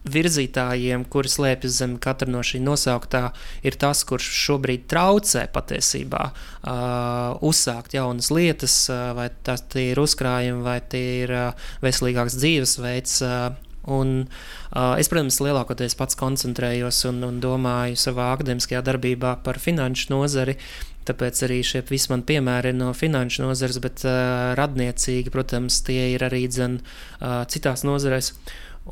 [0.10, 3.30] virzītājiem, kuri slēpjas zem katra no šī nosauktā,
[3.64, 10.64] ir tas, kurš šobrīd traucē patiesībā uh, uzsākt jaunas lietas, uh, vai tas ir uzkrājumi,
[10.66, 13.22] vai tie ir uh, veselīgāks dzīvesveids.
[13.28, 14.30] Uh, Un,
[14.72, 20.56] uh, es, protams, lielākoties pats koncentrējos un, un domāju savā akadēmiskajā darbībā par finanšu nozari.
[21.04, 26.14] Tāpēc arī šie visi mani piemēri ir no finanšu nozares, bet uh, radniecīgi, protams, tie
[26.14, 28.32] ir arī dzen, uh, citās nozarēs.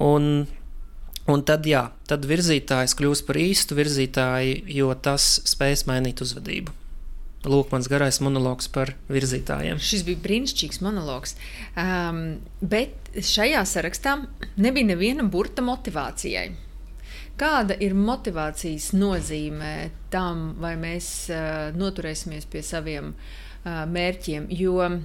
[0.03, 0.43] Un,
[1.31, 6.73] Un tad, jā, tad virzītājs kļūs par īstu virzītāju, jo tas spēs mainīt uzvedību.
[7.41, 9.79] Lūk, mans garais monologs par virzītājiem.
[9.81, 11.33] Šis bija brīnišķīgs monologs.
[11.73, 12.19] Um,
[12.61, 14.19] bet šajā sarakstā
[14.61, 16.51] nebija neviena burta motivācijai.
[17.41, 24.45] Kāda ir motivācijas nozīme tam, vai mēs uh, noturēsimies pie saviem uh, mērķiem?
[24.53, 24.99] Jo uh,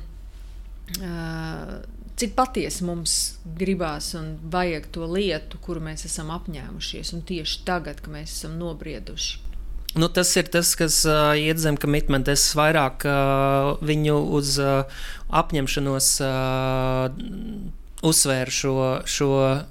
[2.17, 3.17] cik patiesi mums
[3.59, 8.57] gribās un vajag to lietu, kuru mēs esam apņēmušies, un tieši tagad, kad mēs esam
[8.61, 9.43] nobrieduši.
[9.97, 12.29] Nu, tas ir tas, kas uh, iet zem commitment.
[12.29, 14.85] Es vairāk uh, viņu uz uh,
[15.33, 17.07] apņemšanos uh,
[18.05, 18.75] uzsvēru šo,
[19.09, 19.31] šo,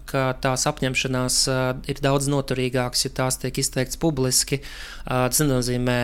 [0.09, 4.63] ka tās apņemšanās uh, ir daudz noturīgākas, ja tās tiek izteikts publiski.
[5.05, 6.01] Uh, tas nozīmē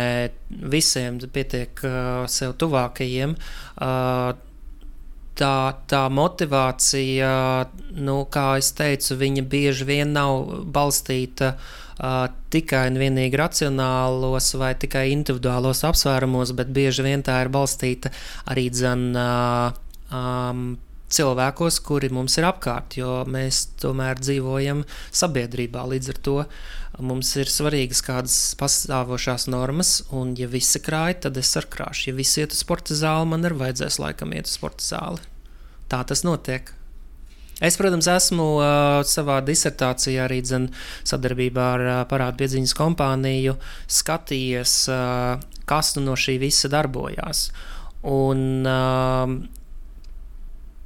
[0.69, 3.33] visiem pietiek uh, sev tuvākajiem.
[3.81, 4.37] Uh,
[5.39, 7.31] tā, tā motivācija,
[7.99, 14.73] nu, kā jau teicu, viņa bieži vien nav balstīta uh, tikai un vienīgi racionālos vai
[14.79, 18.13] tikai individuālos apsvērumos, bet bieži vien tā ir balstīta
[18.51, 19.75] arī dzen, uh,
[20.11, 20.71] um,
[21.11, 25.83] cilvēkos, kuri mums ir apkārt, jo mēs tomēr dzīvojam sabiedrībā.
[25.93, 26.37] Līdz ar to
[27.01, 32.09] mums ir svarīgas kādas pastāvošās normas, un, ja visi krāj, tad es ar krāšu.
[32.11, 35.31] Ja visi iet uz sporta zāli, man ir vajadzēs laikam iet uz sporta zāli
[35.91, 36.71] tā tas notiek.
[37.61, 40.71] Es, protams, esmu uh, savā disertācijā arī dzen,
[41.05, 43.53] sadarbībā ar uh, parādu piedziņas kompāniju
[43.99, 47.49] skatījies, uh, kas nu no šī visa darbojās.
[48.09, 49.35] Un, uh,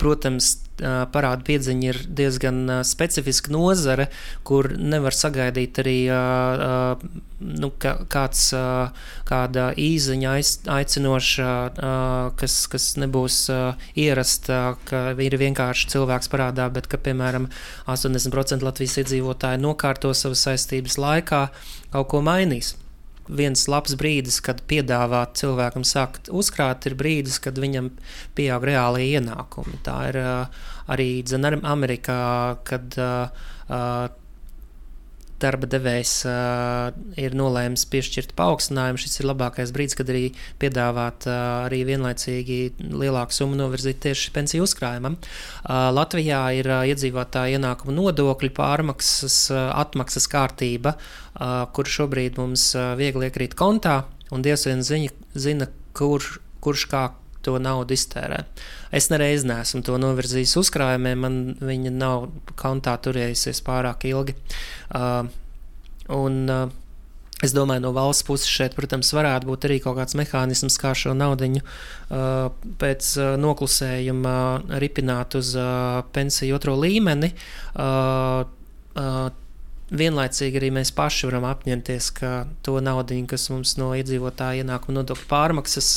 [0.01, 4.10] protams, parāda piedziņa ir diezgan specifiska nozare,
[4.43, 5.97] kur nevar sagaidīt arī
[7.39, 8.43] nu, kāds,
[9.29, 10.36] kāda īziņa
[10.75, 11.51] aicinoša,
[12.39, 13.41] kas, kas nebūs
[13.95, 17.49] ierasta, ka ir vienkārši cilvēks parādā, bet ka, piemēram,
[17.88, 21.45] 80% Latvijas iedzīvotāji nokārto savas saistības laikā
[21.95, 22.75] kaut ko mainīs
[23.27, 27.91] viens labs brīdis, kad piedāvāt cilvēkam sākt uzkrāt, ir brīdis, kad viņam
[28.38, 29.79] pieaug reālie ienākumi.
[29.85, 31.09] Tā ir uh, arī
[31.65, 33.49] Amerikā, kad uh,
[35.41, 40.24] darba devējs uh, ir nolēmis piešķirt paaugstinājumu, šis ir labākais brīdis, kad arī
[40.62, 42.60] piedāvāt uh, arī vienlaicīgi
[42.93, 45.17] lielāku summu novirzīt tieši pensiju uzkrājumam.
[45.17, 52.71] Uh, Latvijā ir uh, iedzīvotāja ienākuma nodokļu pārmaksas uh, atmaksas kārtība, uh, kur šobrīd mums
[52.78, 56.24] uh, viegli iekrīt kontā, un Dievs vien ziņa, zina, kur,
[56.63, 57.08] kurš kā
[57.45, 58.43] to naudu iztērē.
[58.95, 62.29] Es nereiz neesmu to novirzījis uzkrājumiem, man viņa nav
[62.60, 64.38] kontā turējusies pārāk ilgi.
[64.89, 65.29] Uh,
[66.15, 66.81] un, uh,
[67.43, 71.12] Es domāju, no valsts puses šeit, protams, varētu būt arī kaut kāds mehānisms, kā šo
[71.17, 72.47] naudu uh,
[72.79, 74.36] pēc uh, noklusējuma
[74.79, 77.34] ripināt uz uh, pensiju otro līmeni.
[77.75, 78.47] Uh,
[78.95, 79.27] uh,
[79.93, 82.32] vienlaicīgi arī mēs paši varam apņemties, ka
[82.65, 85.89] to naudu, kas mums no iedzīvotāja ienākuma nodokļu pārmaksas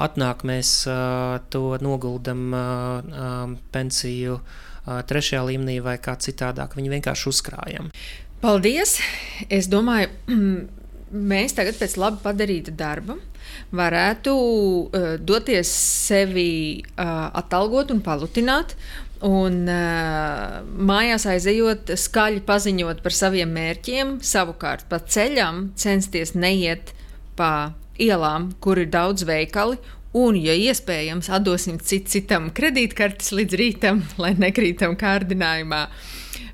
[0.00, 0.72] atnāk, mēs
[1.50, 2.54] to noguldam
[3.74, 4.40] pensiju
[4.86, 6.76] trešajā līmenī vai kā citādāk.
[6.78, 7.90] Viņi vienkārši uzkrājam.
[8.40, 8.96] Paldies!
[9.52, 10.08] Es domāju,
[11.32, 13.18] mēs tagad pēc labi padarīta darba
[13.74, 15.70] varētu uh, doties
[16.08, 18.76] sevi uh, atalgot un palutināt.
[19.26, 26.94] Un uh, mājās aizejot, skaļi paziņot par saviem mērķiem, savukārt pa ceļam censties neiet
[27.36, 29.76] pa ielām, kur ir daudz veikali,
[30.16, 35.82] un, ja iespējams, atdosim cit citam kredītkartes līdz rītam, lai nekrītam kārdinājumā.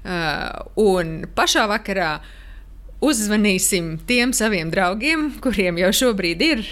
[0.07, 2.16] Uh, un pašā vakarā
[3.07, 6.66] uzzvanīsim tiem saviem draugiem, kuriem jau šobrīd ir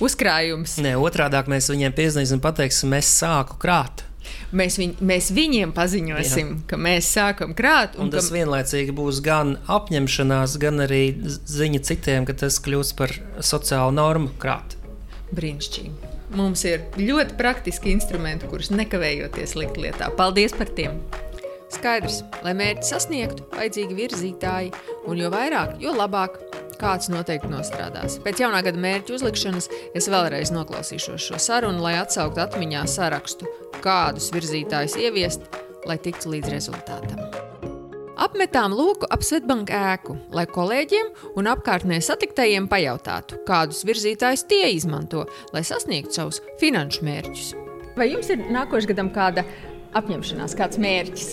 [0.00, 0.78] uzkrājums.
[0.80, 4.06] Nē, otrādi mēs viņiem piezīmēsim un pateiksim, es sāku krāt.
[4.54, 6.62] Mēs, viņ, mēs viņiem paziņosim, Jā.
[6.70, 7.98] ka mēs sākam krāt.
[7.98, 8.38] Un, un tas ka...
[8.38, 14.78] vienlaicīgi būs gan apņemšanās, gan arī ziņa citiem, ka tas kļūs par sociālu normu krāt.
[15.34, 16.12] Brīnišķīgi.
[16.34, 20.10] Mums ir ļoti praktiski instrumenti, kurus nekavējoties likt lietā.
[20.18, 20.98] Paldies par tiem!
[21.74, 24.70] Skaidrs, lai mērķi sasniegtu, vajadzīgi virzītāji,
[25.10, 26.38] un jo vairāk, jo labāk.
[26.80, 28.18] Kāds noteikti nostrādās.
[28.24, 33.48] Pēc jaunā gada mērķu uzlikšanas es vēlreiz noklausīšos šo sarunu, lai atsauktu atmiņā sarakstu,
[33.84, 35.48] kādus virzītājus ieviest,
[35.88, 37.24] lai tiktu līdz rezultātam.
[38.24, 45.24] Apmetām lūku ap Svetbanka ēku, lai kolēģiem un apkārtnē satiktajiem pajautātu, kādus virzītājus tie izmanto,
[45.52, 47.48] lai sasniegtu savus finanšu mērķus.
[47.98, 49.44] Vai jums ir nākošais gadam kāda
[49.98, 51.28] apņemšanās, kāds mērķis?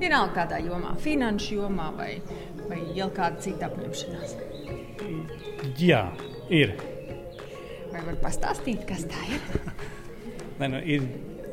[0.00, 2.14] Vienalga kādā jomā, finanšu jomā vai,
[2.66, 4.49] vai jau kāda cita apņemšanās.
[5.80, 6.04] Jā,
[6.52, 6.74] ir.
[7.90, 9.44] Vai var pastāstīt, kas tā ir?
[10.60, 11.06] Nē, nu, ir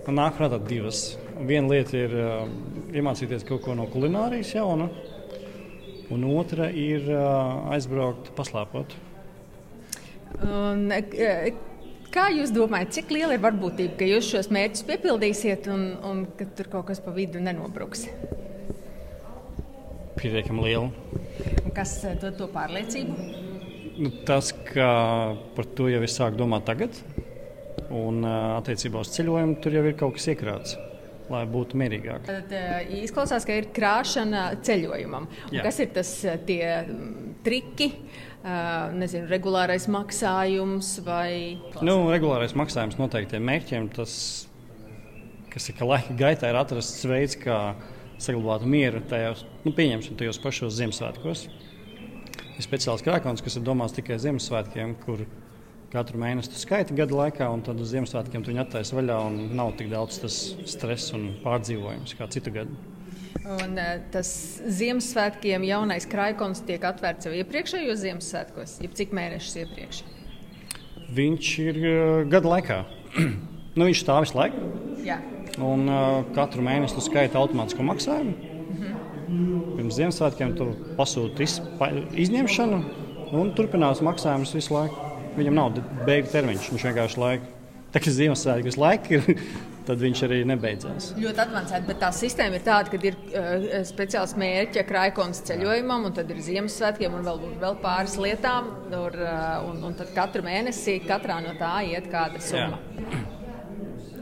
[0.08, 1.16] man nāk prātā divas.
[1.38, 2.47] Viena lieta ir uh,
[2.95, 4.88] iemācīties kaut ko no kulinārijas jauna,
[6.14, 8.95] un otra ir uh, aizbraukt, paslēpot.
[10.43, 11.53] Un, e,
[12.14, 16.49] kā jūs domājat, cik liela ir varbūtība, ka jūs šos mērķus piepildīsiet un, un ka
[16.58, 18.05] tur kaut kas pa vidu nenobruks?
[20.18, 20.91] Pietiekami liela.
[21.64, 23.46] Un kas e, dod to pārliecību?
[23.97, 24.89] Nu, tas, ka
[25.55, 26.99] par to jau es sāku domāt tagad,
[27.93, 30.77] un attiecībā uz ceļojumu tur jau ir kaut kas iekrāts.
[31.27, 32.23] Lai būtu mierīgāk.
[32.23, 32.53] Tad
[33.01, 35.25] izklausās, ka ir krāšana ceļojumam.
[35.59, 36.11] Kas ir tas
[36.47, 36.61] tie
[37.43, 37.89] triki,
[38.95, 44.13] nezinu, regulārais maksājums vai Nu, regulārais maksājums noteiktiem mērķiem, tas,
[45.51, 47.75] kas ir ka laika gaitā, ir atrasts veids, kā
[48.23, 51.47] saglabāt mieru tajos, nu, pieņemsim, tajos pašos Ziemassvētkos.
[52.58, 55.22] Ir speciāls krākons, kas ir domāts tikai Ziemassvētkiem, kur
[55.93, 59.38] katru mēnesi tu skaiti gada laikā, un tad uz Ziemassvētkiem tu viņu attaisi vaļā, un
[59.60, 62.74] nav tik daudz tas stress un pārdzīvojums kā citu gadu.
[63.45, 64.32] Un, uh, tas
[64.80, 70.01] Ziemassvētkiem jaunais krājkons tiek atvērts jau iepriekšējos Ziemassvētkos, jeb cik mēnešus iepriekš.
[71.14, 71.93] Viņš ir uh,
[72.28, 72.82] gada laikā.
[73.78, 74.66] nu, viņš stāv visu laiku,
[75.05, 75.22] Jā.
[75.62, 78.57] un uh, katru mēnesi tu skaiti automātisko maksājumu.
[79.28, 82.80] Pirms Ziemassvētkiem tu pasūti iz, pa, izņemšanu,
[83.36, 85.03] un turpinās maksājums visu laiku.
[85.38, 87.51] Viņam nav beigu termiņš, viņš vienkārši laika.
[87.93, 89.43] Tā kā Ziemassvētku visu laiku ir,
[89.88, 91.11] tad viņš arī nebeidzās.
[91.19, 96.17] Ļoti avansēta, bet tā sistēma ir tāda, ka ir uh, speciāls mērķa krājkons ceļojumam, un
[96.17, 98.73] tad ir Ziemassvētkiem un vēl, vēl pāris lietām.
[98.93, 102.80] Tur, uh, un, un tad katru mēnesi katrā no tā iet kāda summa.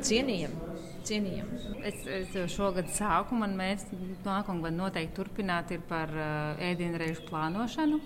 [0.06, 0.65] Cienījami.
[1.06, 1.60] Cienījami.
[1.86, 8.00] Es, es šogad sāku, man mērķis nākamā gada noteikti turpināt ir par uh, ēdienreizu plānošanu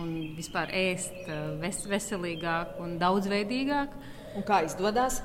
[0.00, 3.96] un vispār ēst uh, ves, veselīgāk un daudzveidīgāk.
[4.36, 5.22] Un kā izdodas?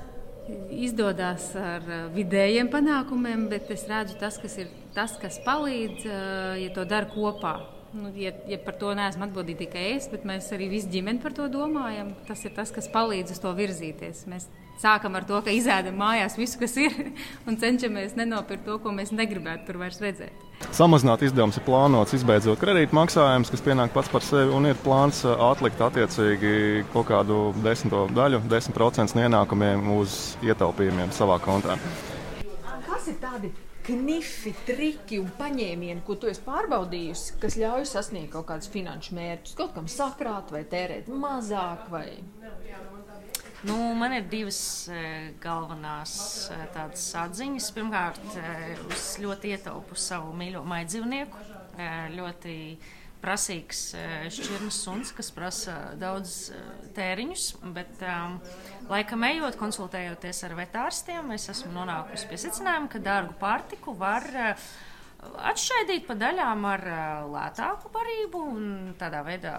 [0.72, 6.08] Izdodas ar uh, vidējiem panākumiem, bet es redzu, tas, kas ir tas, kas palīdz,
[6.58, 7.58] ja to dara kopā.
[7.96, 11.36] Nu, ja, ja par to neesmu atbildīga tikai es, bet mēs arī visi ģimeni par
[11.38, 14.26] to domājam, tas ir tas, kas palīdz uz to virzīties.
[14.28, 14.50] Mēs
[14.82, 16.94] sākam ar to, ka izēdam mājās visu, kas ir,
[17.48, 20.44] un cenšamies nenopirkt to, ko mēs negribētu tur vairs redzēt.
[20.76, 25.38] Samazināt izdevumus ir plānots izbeidzot kredītmaksājumus, kas pienāk pats par sevi, un ir plāns uh,
[25.52, 31.78] atlikt attiecīgi kaut kādu desmito daļu, 10% no ienākumiem uz ietaupījumiem savā kontā.
[32.88, 33.54] Kas ir tādi
[33.88, 39.56] knifi, triki un paņēmieni, ko tu esi pārbaudījusi, kas ļauj sasniegt kaut kādus finanšu mērķus,
[39.58, 41.88] kaut kam sakrāt vai tērēt mazāk?
[41.94, 42.08] Vai...
[43.66, 44.60] Nu, man ir divas
[44.94, 45.00] e,
[45.42, 46.14] galvenās
[46.54, 47.72] e, tādas atziņas.
[47.74, 51.42] Pirmkārt, e, es ļoti ietaupu savu mīļo maidzīvnieku.
[51.74, 52.54] E, ļoti
[53.22, 54.04] prasīgs e,
[54.34, 56.62] šķirnes suns, kas prasa daudz e,
[56.98, 57.48] tēriņus.
[57.76, 58.38] Bet, um,
[58.92, 64.30] laikam ejot, konsultējoties ar vetārstiem, es esmu nonākusi pie secinājuma, ka dārgu pārtiku var.
[64.34, 64.52] E,
[65.18, 68.68] Atšķaidīt pa daļām ar ā, lētāku barību, un
[69.00, 69.54] tādā veidā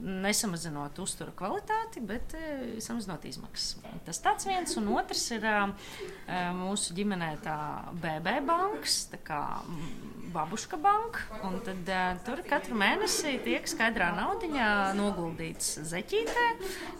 [0.00, 3.80] nesamazinot uztura kvalitāti, bet e, samazinot izmaksas.
[4.06, 7.58] Tas tāds viens, un otrs ir ā, ā, mūsu ģimenē tā
[7.90, 11.24] BB bankas, tā kā mm, babuška banka,
[11.66, 14.68] tad ā, tur katru mēnesi tiek skaidrā naudiņā
[14.98, 16.46] noguldīts zeķītē,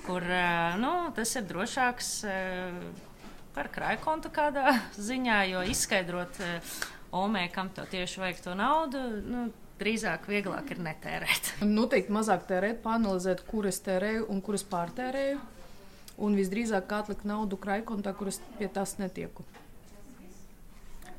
[0.07, 2.17] kur ā, nu, tas ir drošāks.
[2.27, 2.41] ā,
[3.51, 4.77] Par krājkontu kādā
[5.11, 6.75] ziņā, jo izskaidrot uh,
[7.19, 9.41] Omē, kam to tieši vajag to naudu, nu,
[9.81, 11.55] drīzāk vieglāk ir netērēt.
[11.79, 15.41] Noteikti mazāk tērēt, panelizēt, kur es tērēju un kur es pārtērēju.
[16.21, 19.47] Un visdrīzāk atlikt naudu krājkontā, kur es pie tās netieku.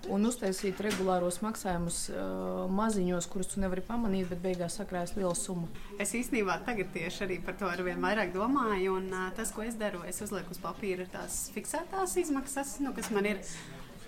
[0.09, 5.69] Un uztaisīt regulāros maksājumus uh, maziņos, kurus tu nevari pamanīt, bet beigās sakrājas liela summa.
[6.01, 8.95] Es īstenībā tagad tieši arī par to ar vien vairāk domāju.
[8.97, 13.11] Un, uh, tas, ko es daru, es uzlieku uz papīra tās fiksētās izmaksas, nu, kas
[13.13, 13.43] man ir.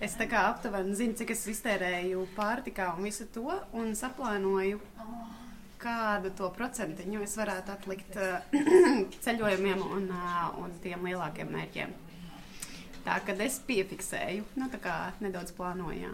[0.03, 3.45] Es tā kā aptuveni zinu, cik es iztērēju pārtikā un visu to,
[3.77, 4.81] un saplānoju,
[5.83, 8.57] kādu to procentiņu es varētu atlikt uh,
[9.23, 11.93] ceļojumiem un, uh, un tiem lielākiem mērķiem.
[13.03, 15.99] Tā kā es piefiksēju, nu, tā kā nedaudz plānoju.
[16.05, 16.13] jā.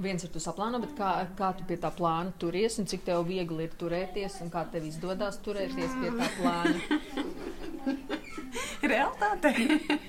[0.00, 3.24] Viens ir tu saplāno, bet kā, kā tu pie tā plāna turies un cik tev
[3.28, 7.00] viegli ir turēties un kā tev izdodas turēties pie tā plāna?
[8.92, 9.52] Realtāte.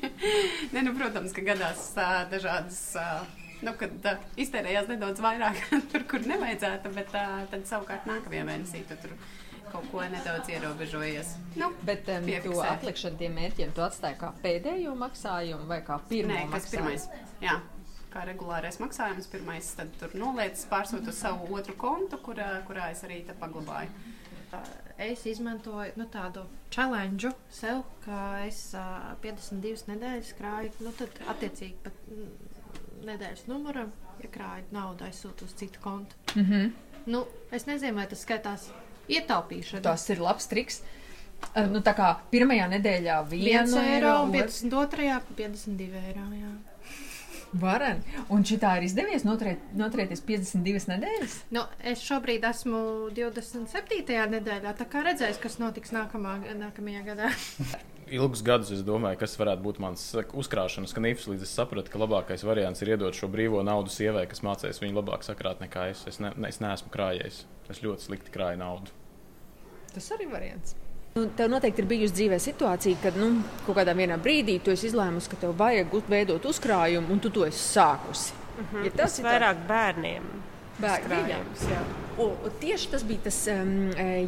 [0.74, 2.82] ne, nu, protams, ka gadās uh, dažādas.
[2.96, 5.58] Uh, Nu, kad uh, iztērējās nedaudz vairāk,
[5.92, 9.16] tur, kur nevajadzētu, bet uh, tad savukārt nākamajā mēnesī tu tur
[9.72, 11.34] kaut ko nedaudz ierobežojies.
[11.60, 16.34] Nu, bet um, tu atlikšanu tiem mērķiem tu atstāji kā pēdējo maksājumu vai kā pirmo
[16.34, 16.76] Nē, kas maksājumu?
[16.76, 17.10] pirmais?
[17.44, 17.58] Jā.
[18.14, 23.04] Kā regulārais maksājums, pirmais, tad tur noliec, pārsūta uz savu otru kontu, kurā, kurā es
[23.06, 23.92] arī paglabāju.
[24.98, 31.78] Es izmantoju nu, tādu challenge sev, ka es uh, 52 nedēļas krāju, nu, tad attiecīgi
[31.84, 32.00] pat
[33.06, 33.92] nedēļas numuram
[34.24, 36.16] iekrāju naudu, aizsūtu uz citu kontu.
[36.36, 36.72] Mm -hmm.
[37.06, 38.72] nu, es nezinu, vai tas skaitās
[39.10, 39.82] ietaupīšana.
[39.82, 40.82] Tas ir labs triks.
[40.82, 40.94] Uh,
[41.72, 46.26] Nu, tā kā pirmajā nedēļā 1 eiro, un otrs- 52, 52 eiro.
[46.38, 46.52] Jā.
[47.62, 48.02] Varen.
[48.34, 51.36] Un šī tā ir izdevies noturēt, noturēties 52 nedēļas?
[51.56, 52.82] Nu, es šobrīd esmu
[53.16, 54.28] 27.
[54.36, 57.32] nedēļā, tā kā redzēs, kas notiks nākamā, nākamajā gadā.
[58.14, 60.04] ilgus gadus es domāju, kas varētu būt mans
[60.38, 64.44] uzkrāšanas kanīfs, līdz es sapratu, ka labākais variants ir iedot šo brīvo naudu sievai, kas
[64.46, 66.06] mācīs viņu labāk sakrāt nekā es.
[66.10, 67.44] Es, ne, es neesmu krājējis.
[67.70, 68.94] Es ļoti slikti krāju naudu.
[69.94, 70.76] Tas arī variants.
[71.18, 73.32] Nu, tev noteikti ir bijusi dzīvē situācija, kad nu,
[73.66, 77.64] kaut kādā brīdī tu esi izlēmusi, ka tev vajag veidot uzkrājumu, un tu to esi
[77.74, 78.36] sākusi.
[78.58, 78.84] Mhm.
[78.86, 80.28] Ja tas ir tā- vairāk bērniem.
[80.78, 81.10] Bērniem.
[81.10, 82.07] uzkrājums, jā.
[82.18, 83.72] Un tieši tas bija tas um,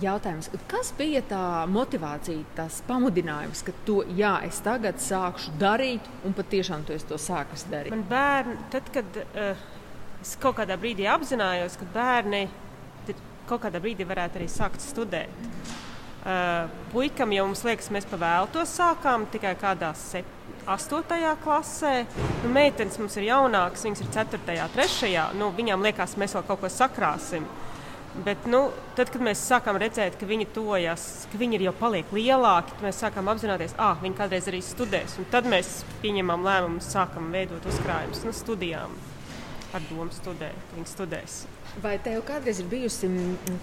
[0.03, 0.51] jautājums.
[0.69, 1.41] Kas bija tā
[1.73, 7.65] motivācija, tas pamudinājums, ka to jā, es tagad sākšu darīt, un patiešām tu to sākus
[7.71, 7.93] darīt?
[7.95, 9.67] Man bērni, tad, kad uh,
[10.21, 12.45] es kaut kādā brīdī apzinājos, ka bērni
[13.49, 15.33] kaut kādā brīdī varētu arī sākt studēt.
[16.19, 20.35] Uh, puikam jau mums liekas, mēs pavēlu to sākām tikai kādā sep-
[20.69, 21.93] astotajā klasē.
[22.43, 24.57] Nu, meitenes mums ir jaunākas, viņas ir 4.
[24.65, 25.11] un 3.
[25.39, 27.47] Nu, viņām liekas, mēs vēl kaut ko sakrāsim.
[28.25, 28.65] Bet, nu,
[28.97, 32.87] tad, kad mēs sākām redzēt, ka viņi tojas, ka viņi ir jau paliek lielāki, tad
[32.87, 35.15] mēs sākām apzināties, ka viņi kādreiz arī studēs.
[35.21, 38.97] Un tad mēs pieņemam lēmumu, sākam veidot uzkrājumus no studijām.
[39.69, 41.35] Ar domu studēt, ka viņi studēs.
[41.79, 43.07] Vai tev kādreiz ir bijusi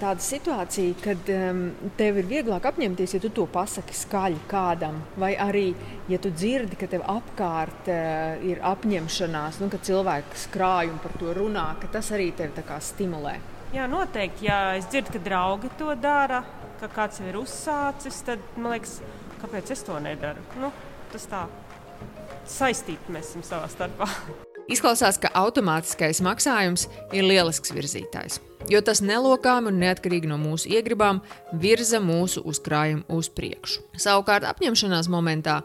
[0.01, 1.65] tāda situācija, kad um,
[1.99, 5.67] tev ir vieglāk apņemties, ja tu to pasaki skaļi kādam, vai arī,
[6.09, 11.19] ja tu dzirdi, ka tev apkārt uh, ir apņemšanās, nu, ka cilvēks krāj un par
[11.21, 13.37] to runā, ka tas arī tevi stimulē?
[13.75, 14.47] Jā, noteikti.
[14.47, 16.43] Ja es dzirdu, ka draugi to dara,
[16.81, 19.01] ka kāds ir uzsācis, tad man liekas,
[19.43, 20.43] kāpēc es to nedaru?
[20.61, 20.71] Nu,
[21.13, 21.47] tas tā
[22.47, 24.09] saistīti mēs esam savā starpā.
[24.71, 28.41] Izklausās, ka automātiskais maksājums ir lielisks virzītājs,
[28.71, 31.21] jo tas nelokāmi un neatkarīgi no mūsu iegribām
[31.63, 33.83] virza mūsu uzkrājumu uz priekšu.
[34.01, 35.61] Savukārt, apņemšanās momentā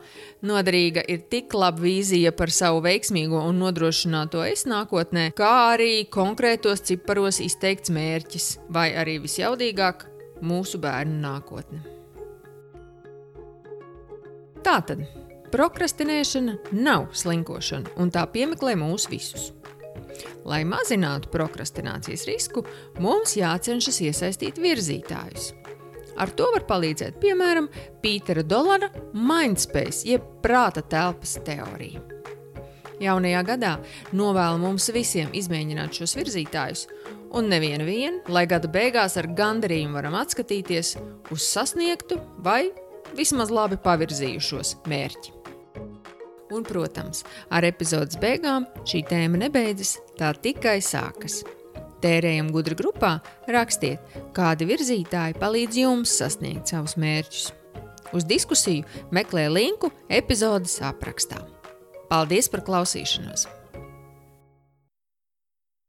[0.46, 6.86] noderīga ir tik laba vīzija par savu veiksmīgo un nodrošināto es nākotnē, kā arī konkrētos
[6.90, 10.06] ciparos izteikts mērķis, vai arī visjaudīgāk
[10.42, 11.84] mūsu bērnu nākotne.
[14.62, 15.08] Tātad.
[15.52, 19.50] Prokrastinēšana nav slinkošana, un tā piemeklē mūs visus.
[20.46, 22.64] Lai mazinātu prokrastinācijas risku,
[23.02, 25.52] mums jācenšas iesaistīt virzītājus.
[26.22, 27.70] Ar to var palīdzēt piemēram
[28.02, 32.02] Pītera Dolara Mindspace, jeb prāta telpas teorija.
[33.02, 33.72] Jaunajā gadā
[34.14, 36.86] novēlu mums visiem izmēģināt šos virzītājus,
[37.34, 40.96] un nevienu vienu, lai gada beigās ar gandarījumu varam atskatīties
[41.34, 42.68] uz sasniegtu vai
[43.18, 45.41] vismaz labi pavirzījušos mērķi.
[46.52, 47.24] Un, protams,
[47.54, 51.42] ar epizodes beigām šī tēma nebeidzas, tā tikai sākas.
[52.02, 53.20] Tērējam gudri grupā,
[53.54, 54.02] rakstiet,
[54.36, 57.52] kādi virzītāji palīdz jums sasniegt savus mērķus.
[58.12, 58.84] Uz diskusiju
[59.16, 61.40] meklē linku epizodes aprakstā.
[62.12, 63.48] Paldies par klausīšanos!